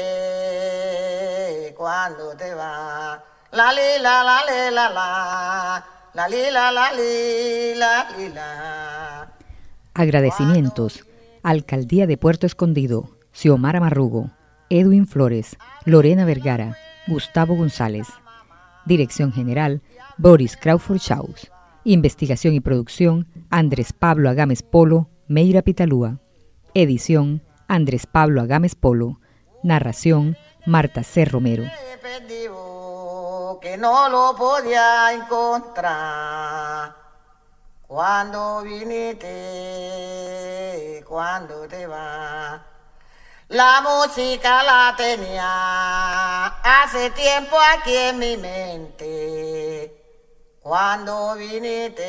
cuando 1.77 2.35
te 2.37 2.53
vas, 2.53 3.19
la, 3.51 3.73
li, 3.73 3.99
la, 4.01 4.23
la, 4.23 4.41
le, 4.45 4.71
la, 4.71 4.89
la, 4.89 5.83
la, 6.13 6.27
li, 6.27 6.51
la, 6.51 6.71
la, 6.71 6.91
li, 6.93 7.75
la, 7.75 8.09
li, 8.17 8.29
la. 8.29 9.31
Agradecimientos. 9.93 11.05
Alcaldía 11.43 12.07
de 12.07 12.17
Puerto 12.17 12.45
Escondido, 12.45 13.09
Xiomara 13.33 13.79
Marrugo, 13.79 14.29
Edwin 14.69 15.07
Flores, 15.07 15.57
Lorena 15.85 16.23
Vergara, 16.23 16.77
Gustavo 17.07 17.55
González. 17.55 18.07
Dirección 18.85 19.33
General, 19.33 19.81
Boris 20.17 20.55
Crawford 20.55 20.99
Shaws. 20.99 21.50
Investigación 21.83 22.53
y 22.53 22.59
producción, 22.59 23.27
Andrés 23.49 23.91
Pablo 23.91 24.29
Agames 24.29 24.61
Polo, 24.61 25.09
Meira 25.27 25.63
Pitalúa. 25.63 26.19
Edición, 26.75 27.41
Andrés 27.67 28.05
Pablo 28.05 28.41
Agames 28.41 28.75
Polo. 28.75 29.19
Narración, 29.63 30.37
Marta 30.65 31.01
C. 31.03 31.25
Romero. 31.25 31.63
que 33.61 33.77
no 33.77 34.09
lo 34.09 34.35
podía 34.35 35.13
encontrar. 35.13 36.95
Cuando 37.87 38.61
viniste, 38.61 39.27
cuando 41.07 41.67
te 41.67 41.85
vas. 41.87 42.61
La 43.49 43.81
música 43.81 44.63
la 44.63 44.95
tenía 44.95 46.45
hace 46.63 47.09
tiempo 47.11 47.57
aquí 47.73 47.95
en 47.95 48.17
mi 48.17 48.37
mente 48.37 50.00
cuando 50.61 51.35
viniste, 51.35 52.03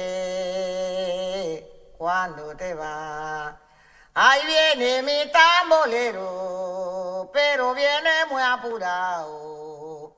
cuando 1.98 2.56
te 2.56 2.74
va, 2.74 3.58
Ahí 4.14 4.42
viene 4.44 5.02
mi 5.02 5.32
tambolero, 5.32 7.30
pero 7.32 7.72
viene 7.72 8.26
muy 8.30 8.42
apurado. 8.42 10.14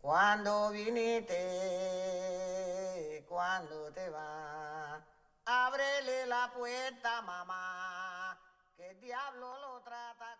Cuando 0.00 0.70
viniste, 0.70 1.36
cuando 3.28 3.92
te 3.92 4.08
va, 4.08 5.04
Ábrele 5.44 6.26
la 6.26 6.50
puerta, 6.52 7.20
mamá, 7.22 8.38
que 8.76 8.88
el 8.88 9.00
diablo 9.00 9.58
lo 9.58 9.82
trata. 9.82 10.39